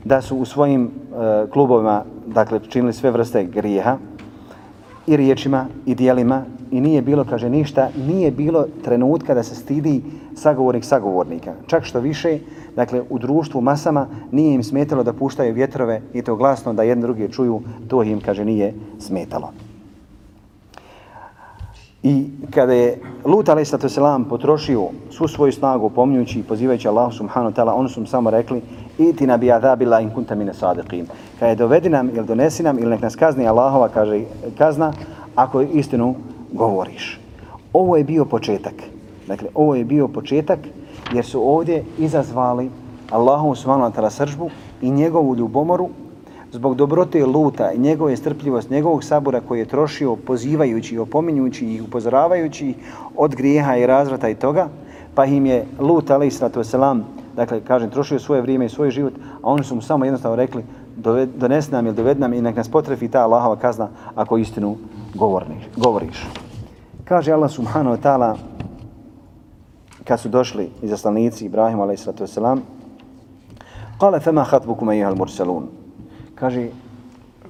[0.03, 3.97] da su u svojim e, klubovima dakle, činili sve vrste grijeha
[5.07, 10.01] i riječima i dijelima i nije bilo, kaže, ništa, nije bilo trenutka da se stidi
[10.35, 11.53] sagovornik sagovornika.
[11.67, 12.39] Čak što više,
[12.75, 17.01] dakle, u društvu masama nije im smetalo da puštaju vjetrove i to glasno da jedni
[17.01, 19.51] drugi čuju, to im, kaže, nije smetalo.
[22.03, 23.73] I kada je Lut a.s.
[24.29, 28.61] potrošio svu svoju snagu pomnjući i pozivajući Allah subhanahu ta'ala, oni su samo rekli
[28.97, 31.05] iti nabi adabila in kunta mine sadiqin.
[31.39, 34.21] Kada je dovedi nam ili donesi nam ili nek nas kazni Allahova, kaže
[34.57, 34.93] kazna,
[35.35, 36.15] ako istinu
[36.51, 37.19] govoriš.
[37.73, 38.73] Ovo je bio početak.
[39.27, 40.59] Dakle, ovo je bio početak
[41.13, 42.69] jer su ovdje izazvali
[43.11, 44.49] Allahu subhanahu ta'ala sržbu
[44.81, 45.89] i njegovu ljubomoru
[46.51, 52.73] zbog dobrote luta i njegove strpljivost, njegovog sabora koji je trošio pozivajući, opominjući i upozoravajući
[53.17, 54.67] od grijeha i razvrata i toga,
[55.15, 57.01] pa im je lut, alaih sallatu wasalam,
[57.35, 60.63] dakle, kažem, trošio svoje vrijeme i svoj život, a oni su mu samo jednostavno rekli,
[61.35, 64.77] donesi nam ili dovedi nam i nek nas potrefi ta Allahova kazna ako istinu
[65.15, 66.27] govorniš, govoriš.
[67.03, 68.35] Kaže Allah subhanahu wa ta'ala,
[70.03, 72.59] kad su došli izaslanici Ibrahim alaih sallatu wasalam,
[73.99, 75.80] Kale fema hatbukum ejuhal mursalun
[76.41, 76.73] kaže,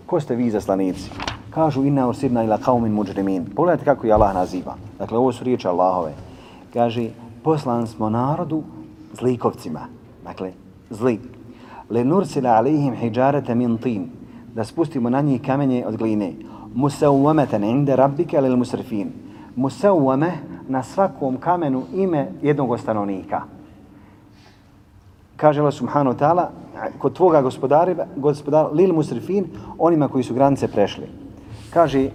[0.04, 1.08] ko ste vi zaslanici?
[1.52, 3.46] Kažu, inna ursirna ila kaumin muđrimin.
[3.56, 4.76] Pogledajte kako je Allah naziva.
[5.00, 6.12] Dakle, ovo su riječi Allahove.
[6.74, 7.10] Kaže,
[7.44, 8.64] poslan smo narodu
[9.20, 9.88] zlikovcima.
[10.24, 10.52] Dakle,
[10.90, 11.20] zli.
[11.90, 14.10] Le nursila alihim hijjarete min tin.
[14.56, 16.34] Da spustimo na njih kamenje od gline.
[16.76, 19.12] Musawwamatan inda rabbika lil musrifin.
[19.56, 20.32] Musawwama
[20.68, 23.42] na svakom kamenu ime jednog stanovnika
[25.41, 26.51] kaže Allah subhanahu wa ta'ala,
[26.99, 29.45] kod tvoga gospodara, gospodara, lil musrifin,
[29.79, 31.07] onima koji su granice prešli.
[31.71, 32.11] Kaže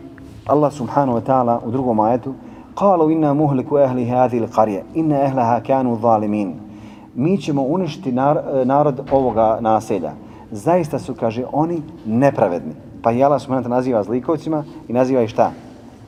[0.45, 2.33] Allah subhanahu wa ta'ala u drugom ajetu,
[2.75, 6.55] قالوا إنا مهلك أهل هذه القرية إن أهلها كانوا ظالمين
[7.15, 8.11] mi ćemo uništiti
[8.65, 10.11] narod ovoga naselja.
[10.51, 12.73] Zaista su, kaže, oni nepravedni.
[13.03, 15.51] Pa i Allah subhanahu naziva zlikovcima i naziva ih šta?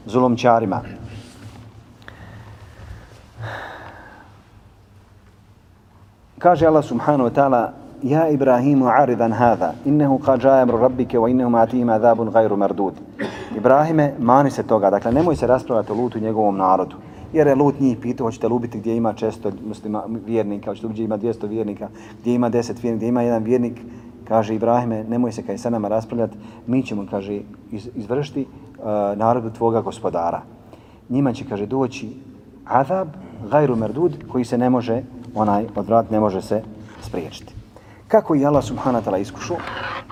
[0.06, 0.82] Zulomčarima.
[6.39, 7.73] Kaže Allah subhanahu wa ta'ala
[8.03, 12.95] Ja Ibrahimu aridan hada, innehu ka džajem rabbike, wa innehu matihim adabun gajru mardud.
[13.57, 16.97] Ibrahime, mani se toga, dakle, nemoj se raspravati o lutu njegovom narodu.
[17.33, 21.19] Jer je lut njih pitao, hoćete lubiti gdje ima često muslima, vjernika, hoćete gdje ima
[21.19, 21.89] 200 vjernika,
[22.21, 23.81] gdje ima 10 vjernika, gdje ima jedan vjernik.
[24.29, 26.37] Kaže Ibrahime, nemoj se kaj sa nama raspravljati,
[26.67, 28.85] mi ćemo, kaže, iz, izvršiti uh,
[29.19, 30.43] narodu tvoga gospodara.
[31.09, 32.17] Njima će, kaže, doći
[32.65, 33.09] azab,
[33.51, 35.03] gajru merdud, koji se ne može
[35.35, 36.63] onaj odvrat ne može se
[37.01, 37.55] spriječiti.
[38.09, 39.57] Kako je Allah subhanahu wa ta'ala iskušao?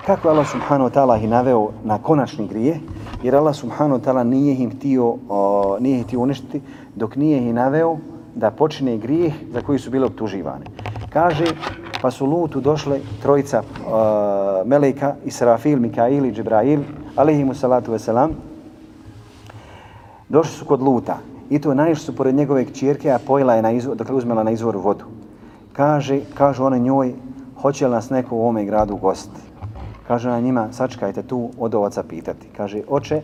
[0.05, 2.79] Kako je Allah subhanahu wa ta'ala ih naveo na konačni grije?
[3.23, 6.61] Jer Allah subhanahu wa ta'ala nije im htio, o, nije ih htio uništiti
[6.95, 7.97] dok nije ih naveo
[8.35, 10.65] da počine grijeh za koji su bili optuživani.
[11.09, 11.45] Kaže,
[12.01, 16.79] pa su Lutu došle trojica uh, Meleka, Israfil, Mikail i Džibrail,
[17.15, 18.31] alihimu salatu veselam,
[20.29, 21.17] došli su kod Luta
[21.49, 24.51] i to naišli su pored njegove kćerke, a pojela je na izvor, dakle uzmela na
[24.51, 25.05] izvoru vodu.
[25.73, 27.13] Kaže, kažu one njoj,
[27.61, 29.41] hoće li nas neko u ovome gradu gostiti?
[30.07, 32.47] Kaže ona njima, sačekajte tu od ovaca pitati.
[32.57, 33.21] Kaže, oče,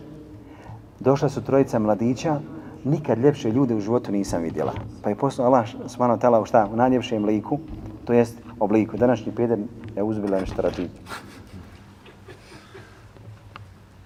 [1.00, 2.40] došla su trojica mladića,
[2.84, 4.72] nikad ljepše ljude u životu nisam vidjela.
[5.02, 6.68] Pa je poslao Allah smano tela u šta?
[6.72, 7.58] U najljepšem liku,
[8.04, 8.96] to jest obliku.
[8.96, 9.58] Današnji peder
[9.96, 10.88] je uzbila nešto radi.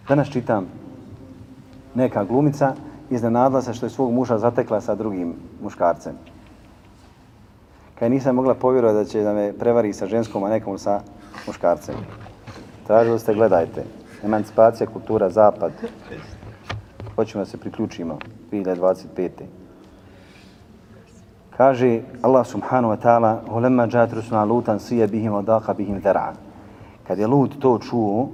[0.09, 0.67] Danas čitam
[1.95, 2.75] neka glumica
[3.11, 6.13] iznenadla se što je svog muža zatekla sa drugim muškarcem.
[7.99, 11.01] Kaj nisam mogla povjerovati da će da me prevari sa ženskom, a nekom sa
[11.47, 11.95] muškarcem.
[12.87, 13.85] Tražili ste, gledajte,
[14.25, 15.73] emancipacija, kultura, zapad.
[17.17, 18.19] Hoćemo da se priključimo
[18.53, 19.29] 2025.
[21.57, 26.33] Kaže Allah subhanahu wa ta'ala Hulemma džat rusuna lutan sije bihim odaka bihim dhera.
[27.07, 28.29] Kad je Lut to čuo,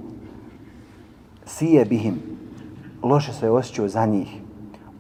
[1.47, 2.21] sije bihim,
[3.03, 4.44] loše se osjećao za njih.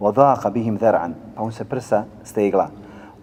[0.03, 2.69] Odaka bihim dhera'an, pa on se prsa stegla.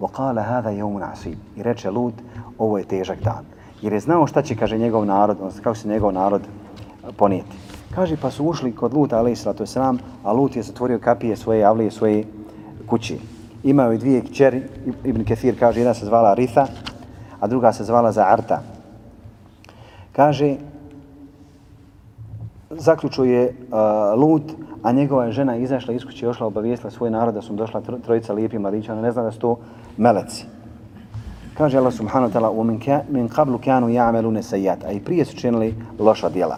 [0.00, 2.14] وقال هذا يوم عصيب i reče Lut
[2.58, 3.44] ovo je težak dan
[3.82, 6.42] jer je znao šta će kaže njegov narod odnosno kako se njegov narod
[7.16, 7.56] ponijeti
[7.94, 11.64] kaže pa su ušli kod Luta alejhi salatu selam a Lut je zatvorio kapije svoje
[11.64, 12.24] avlije svoje
[12.86, 13.18] kući
[13.62, 14.62] imao je dvije kćeri
[15.04, 16.66] Ibn Kathir kaže jedna se zvala Ritha
[17.40, 18.58] a druga se zvala Za'arta
[20.12, 20.56] kaže
[22.77, 24.43] zaključuje uh, Lut
[24.83, 27.81] a njegova je žena izašla iz kuće i ošla obavijestila svoj narod da su došla
[28.03, 29.57] trojica lijepi mladića, ona ne zna da su to
[29.97, 30.45] meleci.
[31.57, 35.35] Kaže Allah subhanahu wa ta'ala, u min qablu kanu ya'maluna sajat, a i prije su
[35.35, 36.57] činili loša djela.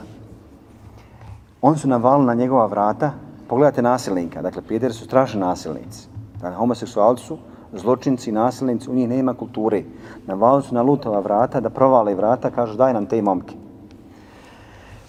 [1.61, 3.11] On su navali na njegova vrata,
[3.47, 6.07] pogledajte nasilnika, dakle, Peter su strašni nasilnici.
[6.41, 7.37] Dakle, homoseksualci su
[7.73, 9.83] zločinci, nasilnici, u njih nema kulture.
[10.27, 13.55] Navali su na lutova vrata, da provale vrata, kažu daj nam te momke.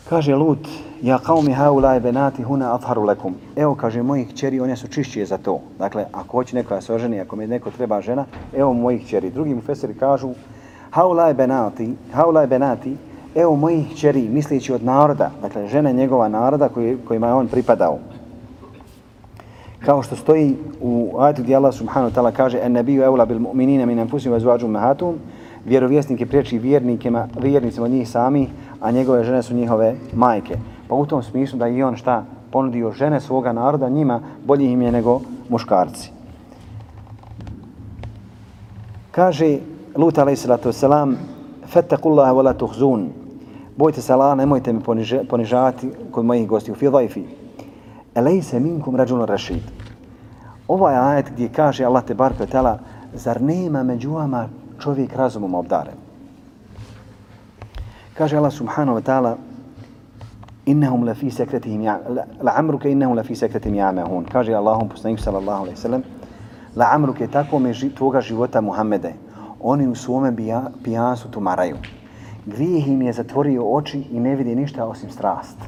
[0.09, 0.69] Kaže Lut,
[1.03, 3.35] ja kao mi haulaj benati huna atharu lekum.
[3.57, 5.61] Evo, kaže, mojih čeri, one su čišćije za to.
[5.79, 8.25] Dakle, ako hoće neko da se oženi, ako mi neko treba žena,
[8.57, 9.31] evo mojih čeri.
[9.31, 10.35] Drugi mu feseri kažu,
[10.91, 12.97] haulaj benati, haulaj benati,
[13.35, 17.99] evo mojih čeri, misleći od naroda, dakle, žene njegova naroda koji, kojima je on pripadao.
[19.79, 23.39] Kao što stoji u ajetu gdje Allah subhanahu wa ta'ala kaže en nebiju eula bil
[23.39, 25.15] mu'minina min anfusihim wa zvađum mahatum,
[25.65, 28.49] vjerovjesnik je priječi vjernikima, vjernicima od njih sami,
[28.85, 30.57] a njegove žene su njihove majke.
[30.89, 34.83] Pa u tom smislu da i on šta ponudio žene svoga naroda njima bolji im
[34.83, 36.11] je nego muškarci.
[39.11, 39.59] Kaže
[39.97, 41.15] Lut alaih salatu wasalam
[41.67, 43.09] Fettakullaha wa la tuhzun
[43.77, 47.25] Bojte se Allah, nemojte mi poniže, ponižavati kod mojih gosti u Fidhajfi.
[48.15, 49.63] Elej se minkum rađuno rašid.
[50.69, 52.79] Ovaj ajet gdje kaže Allah te bar petala,
[53.15, 56.04] zar nema među vama čovjek razumom obdaren?
[58.15, 59.37] Kaže Allah subhanahu wa ta'ala
[60.67, 61.99] innahum la fi sakratihim ja
[62.43, 64.31] la amruka innahum la fi sekretihim ya'mahun.
[64.31, 66.03] Kaže Allahu poslanik sallallahu alejhi ve sellem
[66.77, 69.15] la amruka tako me ži, tvoga života Muhammede.
[69.61, 70.33] Oni u svome
[70.85, 71.77] pijansu tumaraju.
[72.47, 75.59] Grijeh im je zatvorio oči i ne vidi ništa osim strast.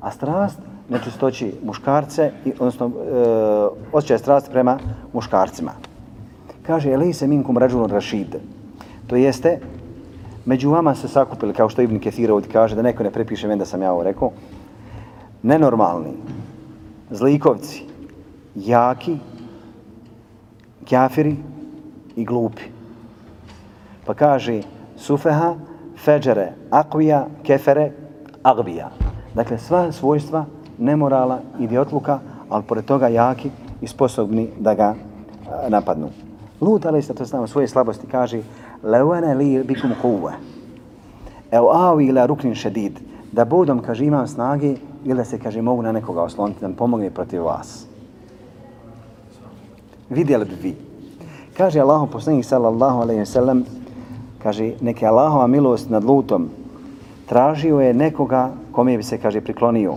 [0.00, 0.58] A strast
[0.88, 2.90] nečistoći muškarce i odnosno e,
[3.92, 4.78] osjećaj strast prema
[5.12, 5.72] muškarcima.
[6.66, 8.36] Kaže elise minkum rajulun rashid
[9.06, 9.60] to jeste
[10.46, 13.58] među vama se sakupili, kao što Ibn Kethir ovdje kaže, da neko ne prepiše meni
[13.58, 14.30] da sam ja ovo rekao,
[15.42, 16.12] nenormalni,
[17.10, 17.84] zlikovci,
[18.54, 19.18] jaki,
[20.84, 21.36] kjafiri
[22.16, 22.62] i glupi.
[24.06, 24.62] Pa kaže,
[24.96, 25.54] sufeha,
[26.04, 27.92] feđere, akvija, kefere,
[28.42, 28.90] agbija.
[29.34, 30.44] Dakle, sva svojstva
[30.78, 32.18] nemorala, idiotluka,
[32.48, 34.94] ali pored toga jaki i sposobni da ga
[35.68, 36.10] napadnu.
[36.60, 38.42] Lut, ali isto to znamo, svoje slabosti kaže,
[38.84, 40.32] lewana li bikum kuva.
[41.50, 43.00] evo awi ila ruknin shadid
[43.32, 46.76] da bodom, kaže imam snage ili da se kaže mogu na nekoga osloniti da mi
[46.76, 47.86] pomogne protiv vas.
[50.10, 50.74] Vidjeli bi vi.
[51.56, 53.64] Kaže Allahu poslanik sallallahu alejhi ve sellem
[54.42, 56.48] kaže neka Allahova milost nad lutom
[57.26, 59.94] tražio je nekoga kome bi se kaže priklonio.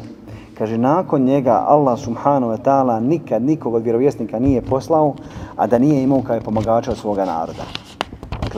[0.57, 5.15] Kaže nakon njega Allah subhanahu wa ta'ala nikad nikog od vjerovjesnika nije poslao
[5.55, 7.63] a da nije imao kao pomagača od svoga naroda.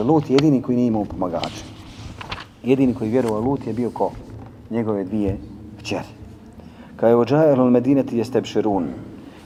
[0.00, 1.64] Dakle, Lut je jedini koji nije imao pomagača.
[2.64, 4.10] Jedini koji vjerovao Lut je bio ko?
[4.70, 5.38] Njegove dvije
[5.78, 6.08] kćeri.
[6.96, 8.88] Kao je ođajal medineti jeste bširun.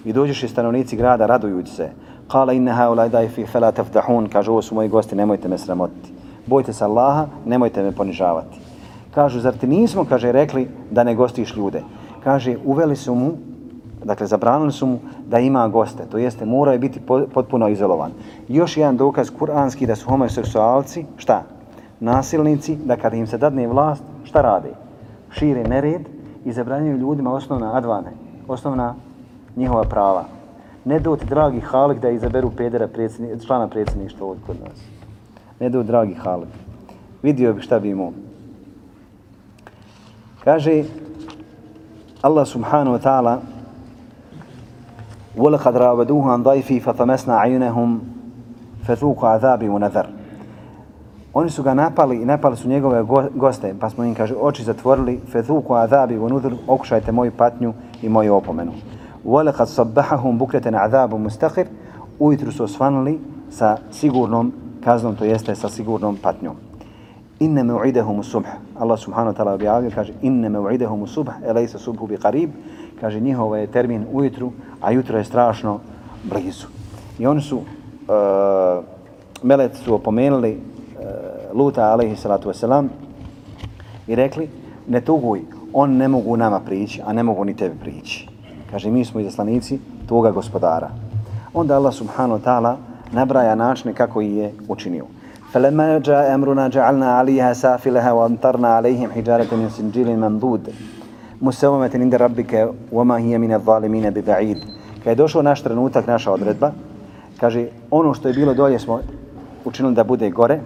[0.04, 1.90] I dođeš i stanovnici grada radujući se.
[2.28, 4.28] Kala inna haulaj dajfi fela tefdahun.
[4.28, 6.12] kaže ovo su moji gosti, nemojte me sramotiti.
[6.46, 8.58] Bojte se Allaha, nemojte me ponižavati.
[9.14, 11.82] Kažu, zar ti nismo, kaže, rekli da ne gostiš ljude?
[12.24, 13.32] Kaže, uveli su mu,
[14.04, 17.00] dakle, zabranili su mu da ima goste, to jeste, mora je biti
[17.34, 18.10] potpuno izolovan.
[18.48, 21.42] Još jedan dokaz kuranski da su homoseksualci, šta?
[22.00, 24.70] Nasilnici, da kada im se dadne vlast, šta rade?
[25.30, 26.02] Šire nered
[26.44, 28.12] i zabranjuju ljudima osnovna advane,
[28.48, 28.94] osnovna
[29.56, 30.24] njihova prava.
[30.84, 34.78] Ne doti, dragi Halik, da izaberu pedera predsjedni, člana predsjedništva ovdje kod nas.
[35.60, 36.48] Ne doti, dragi Halik.
[37.22, 38.12] Vidio bi šta bi imao.
[40.44, 40.84] Kaže
[42.22, 43.53] Allah subhanahu wa ta'ala
[45.37, 47.99] وَلَقَدْ رَاوَدُوهُ عَنْ ضَيْفِي فَطَمَسْنَا عَيُنَهُمْ
[48.87, 50.05] فَذُوقُ عَذَابِ وَنَذَرِ
[51.33, 53.03] Oni su ga napali i napali su njegove
[53.35, 58.09] goste, pa smo im, kaže, oči zatvorili, fethuku azabi u nudr, okušajte moju patnju i
[58.09, 58.71] moju opomenu.
[59.25, 61.65] وَلَقَدْ صَبَّحَهُمْ بُكْرَتَنَ عَذَابُ مُسْتَقِرِ
[62.19, 64.51] Ujutru su osvanuli sa sigurnom
[64.83, 66.55] kaznom, to jeste sa sigurnom patnjom.
[67.39, 68.47] Inne me uidehum subh.
[68.79, 72.49] Allah subhanahu wa ta'ala objavio, kaže, inne me uidehum subh, elejse subhu bi qarib.
[73.01, 74.51] Kaže, njihova je termin ujutru,
[74.83, 75.79] a jutro je strašno
[76.23, 76.67] blizu.
[77.19, 77.63] I oni su, uh,
[79.43, 82.87] meleci su opomenuli uh, Luta, alaihi salatu wasalam,
[84.07, 84.49] i rekli,
[84.87, 85.41] ne tuguj,
[85.73, 88.27] on ne mogu nama prići, a ne mogu ni tebi prići.
[88.71, 90.89] Kaže, mi smo izaslanici tvoga gospodara.
[91.53, 92.77] Onda Allah subhanahu wa ta'ala
[93.11, 95.05] nabraja načine kako ih je učinio.
[95.53, 100.73] فلما جاء أمرنا جعلنا عليها سافلها وامطرنا عليهم حجارة من سنجيل منضود
[101.41, 104.57] مسومة عند ربك وما هي من الظالمين ببعيد
[105.04, 106.72] Kad je došao naš trenutak, naša odredba,
[107.40, 109.00] kaže, ono što je bilo dolje smo
[109.64, 110.60] učinili da bude gore,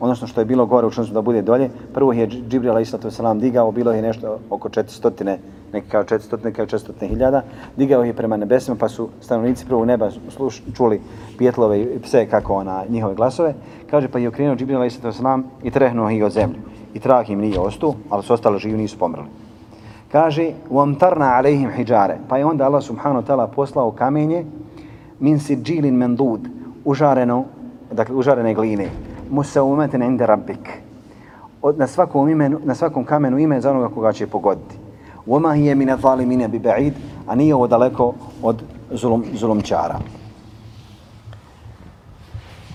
[0.00, 1.70] odnosno što je bilo gore učinili smo da bude dolje.
[1.94, 2.94] Prvo je Džibril a.s.
[3.40, 5.36] digao, bilo je nešto oko 400,
[5.72, 7.42] neki kao 400, neki kao 400 hiljada,
[7.76, 11.00] digao je prema nebesima, pa su stanovnici prvog neba sluš, čuli
[11.38, 13.54] pjetlove i pse kako ona, njihove glasove.
[13.90, 14.98] Kaže, pa je okrenuo Džibril a.s.
[15.62, 16.58] i trehnuo ih od zemlju.
[16.94, 19.24] I trah im nije ostao, ali su ostali živi, nisu pomrli
[20.11, 24.45] Kaže, وَمْتَرْنَا عَلَيْهِمْ حِجَارَ Pa je onda Allah subhanahu ta'ala poslao kamenje
[25.19, 26.47] min siđilin mendud,
[26.85, 27.45] užareno,
[27.91, 28.89] dakle, užarene gline.
[29.29, 30.69] Musaumetin inde rabbik.
[31.61, 34.75] Od, na, svakom imenu, na svakom kamenu ime za onoga koga će pogoditi.
[35.27, 36.93] وَمَا هِيَ مِنَ ظَالِمِنَ بِبَعِيد
[37.27, 38.13] A nije ovo daleko
[38.43, 39.99] od zulum, zulumčara.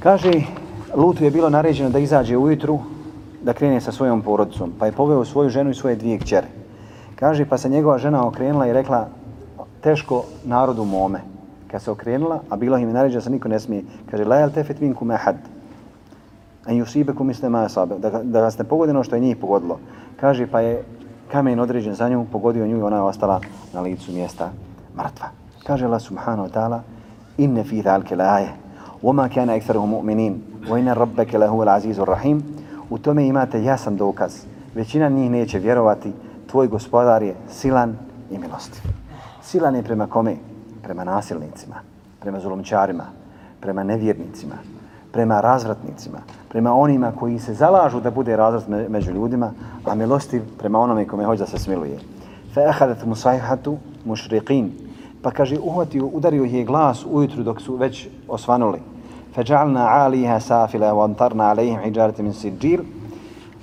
[0.00, 0.32] Kaže,
[0.94, 2.78] Lutu je bilo naređeno da izađe ujutru,
[3.42, 6.46] da krene sa svojom porodicom, pa je poveo svoju ženu i svoje dvije kćere.
[7.16, 9.08] Kaže, pa se njegova žena okrenula i rekla,
[9.80, 11.20] teško narodu mome.
[11.70, 14.36] Kad se okrenula, a bilo im je naređeno da se niko ne smije, kaže, la
[14.36, 15.36] jel tefet vinku mehad,
[16.66, 19.36] a i usibe ku misle maja sabe, da, da vas ne pogodino što je njih
[19.36, 19.78] pogodilo.
[20.20, 20.84] Kaže, pa je
[21.32, 23.40] kamen određen za nju, pogodio nju i ona je ostala
[23.74, 24.50] na licu mjesta
[24.96, 25.28] mrtva.
[25.66, 26.80] Kaže Allah subhanahu wa ta'ala,
[27.38, 28.48] inne fi thalke laje,
[29.02, 32.42] وما كان أكثرهم مؤمنين وإن ربك لهو العزيز الرحيم
[32.90, 34.32] u tome imate jasan dokaz.
[34.74, 36.12] Većina njih neće vjerovati,
[36.55, 37.97] tvoj gospodar je silan
[38.31, 38.81] i milostiv.
[39.43, 40.35] Silan je prema kome?
[40.83, 41.75] Prema nasilnicima,
[42.19, 43.03] prema zulomčarima,
[43.59, 44.55] prema nevjernicima,
[45.11, 46.17] prema razvratnicima,
[46.49, 49.51] prema onima koji se zalažu da bude razvrat među ljudima,
[49.85, 51.99] a milostiv prema onome kome hoće da se smiluje.
[52.53, 54.71] Fa ahadat musaihatu mušriqin.
[55.21, 58.79] Pa kaže, uhvatio, udario je glas ujutru dok su već osvanuli.
[59.33, 62.79] Fa ja'alna 'aliha safila wa antarna 'alayhim hijaratan min sijil.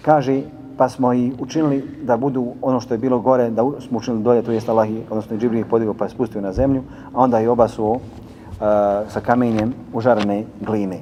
[0.02, 0.42] Kaže,
[0.82, 4.42] pa smo i učinili da budu ono što je bilo gore, da smo učinili dolje,
[4.42, 6.82] to jest Allah, odnosno Džibril ih podigao pa je spustio na zemlju,
[7.14, 8.00] a onda je obasuo uh,
[9.08, 10.98] sa kamenjem užarene gline.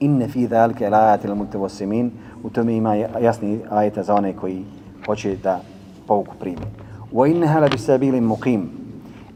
[0.00, 2.10] Inne fi dhalike lajati il mutevosimin,
[2.42, 4.64] u tome ima jasni ajeta za one koji
[5.06, 5.60] hoće da
[6.06, 6.66] pouku primi.
[7.12, 8.66] Wa inne hala bi sabili muqim.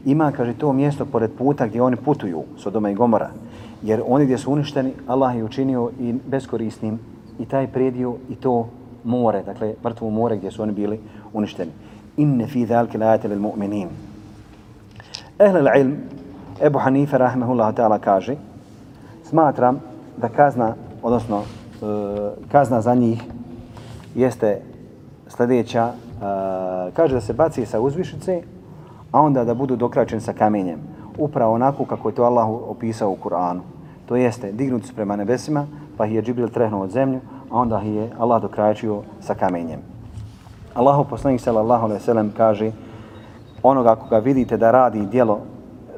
[0.05, 3.29] Ima, kaže, to mjesto pored puta gdje oni putuju, Sodoma i Gomora,
[3.83, 6.99] jer oni gdje su uništeni, Allah je učinio i beskorisnim
[7.39, 8.67] i taj predio i to
[9.03, 10.99] more, dakle mrtvo more gdje su oni bili
[11.33, 11.71] uništeni.
[12.17, 13.87] Inne fi dhalke lajate lil mu'minin.
[15.39, 15.97] Ehle ilm,
[16.61, 18.35] Ebu Hanife, rahmehullah ta'ala, kaže,
[19.23, 19.79] smatram
[20.17, 21.85] da kazna, odnosno e,
[22.51, 23.23] kazna za njih
[24.15, 24.61] jeste
[25.27, 25.91] sljedeća, e,
[26.93, 28.41] kaže da se baci sa uzvišice,
[29.11, 30.79] a onda da budu dokračeni sa kamenjem.
[31.17, 33.61] Upravo onako kako je to Allah opisao u Kur'anu.
[34.05, 37.19] To jeste, dignuti su prema nebesima, pa ih je Džibril trehnuo od zemlju,
[37.51, 39.79] a onda je Allah dokrajčio sa kamenjem.
[40.73, 42.71] Allahu poslanik sallallahu alejhi ve sellem kaže
[43.63, 45.39] onoga koga vidite da radi djelo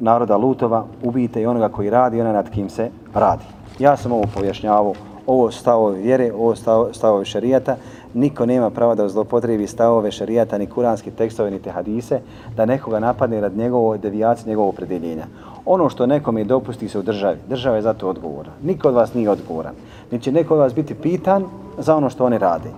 [0.00, 3.44] naroda Lutova, ubijte i onoga koji radi, ona nad kim se radi.
[3.78, 4.94] Ja sam ovo pojašnjavao
[5.26, 6.54] ovo stavove vjere, ovo
[6.92, 7.76] stavove šarijata,
[8.14, 12.20] niko nema prava da zlopotrebi stavove šarijata, ni kuranske tekstove, ni te hadise,
[12.56, 15.26] da nekoga napadne rad njegovo devijacije, njegovo opredeljenja.
[15.66, 18.50] Ono što nekom je dopusti se u državi, država je zato odgovora.
[18.62, 19.74] Niko od vas nije odgovoran.
[20.10, 21.44] Niti će neko od vas biti pitan
[21.78, 22.70] za ono što oni rade.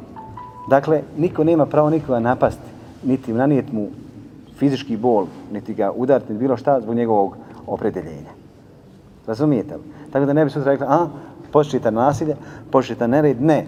[0.69, 2.71] Dakle, niko nema pravo nikoga napasti,
[3.03, 3.89] niti nanijeti mu
[4.59, 8.31] fizički bol, niti ga udariti, niti bilo šta zbog njegovog opredeljenja.
[9.27, 9.83] Razumijete li?
[10.13, 11.07] Tako da ne bi sutra rekli, a,
[11.53, 12.37] počnite nasilje,
[12.71, 13.43] počnite nered.
[13.43, 13.67] Ne.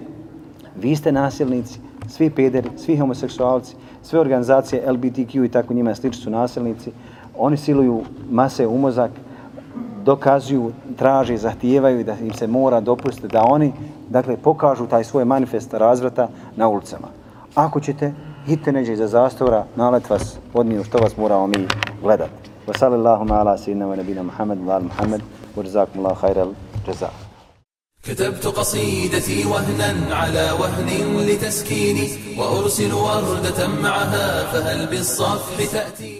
[0.80, 6.30] Vi ste nasilnici, svi pederi, svi homoseksualci, sve organizacije LBTQ i tako njima slični su
[6.30, 6.92] nasilnici
[7.38, 9.11] Oni siluju mase u mozak,
[10.03, 13.74] dokazuju, traže, zahtijevaju da im se mora dopustiti da oni
[14.09, 17.07] dakle, pokažu taj svoj manifest razvrata na ulicama.
[17.55, 18.13] Ako ćete,
[18.45, 21.67] hitte neđe iza zastora, nalet vas odniju što vas moramo mi
[22.03, 22.51] gledati.
[22.67, 25.22] Wa sallallahu ala sayyidina wa nabina Muhammad wa ala Muhammad
[25.57, 26.53] wa jazakumullahu khairal
[26.88, 27.32] jazaa.
[28.03, 30.88] كتبت قصيدتي وهنا على وهن
[31.28, 36.14] لتسكيني وأرسل وردة معها فهل بالصفح تأتي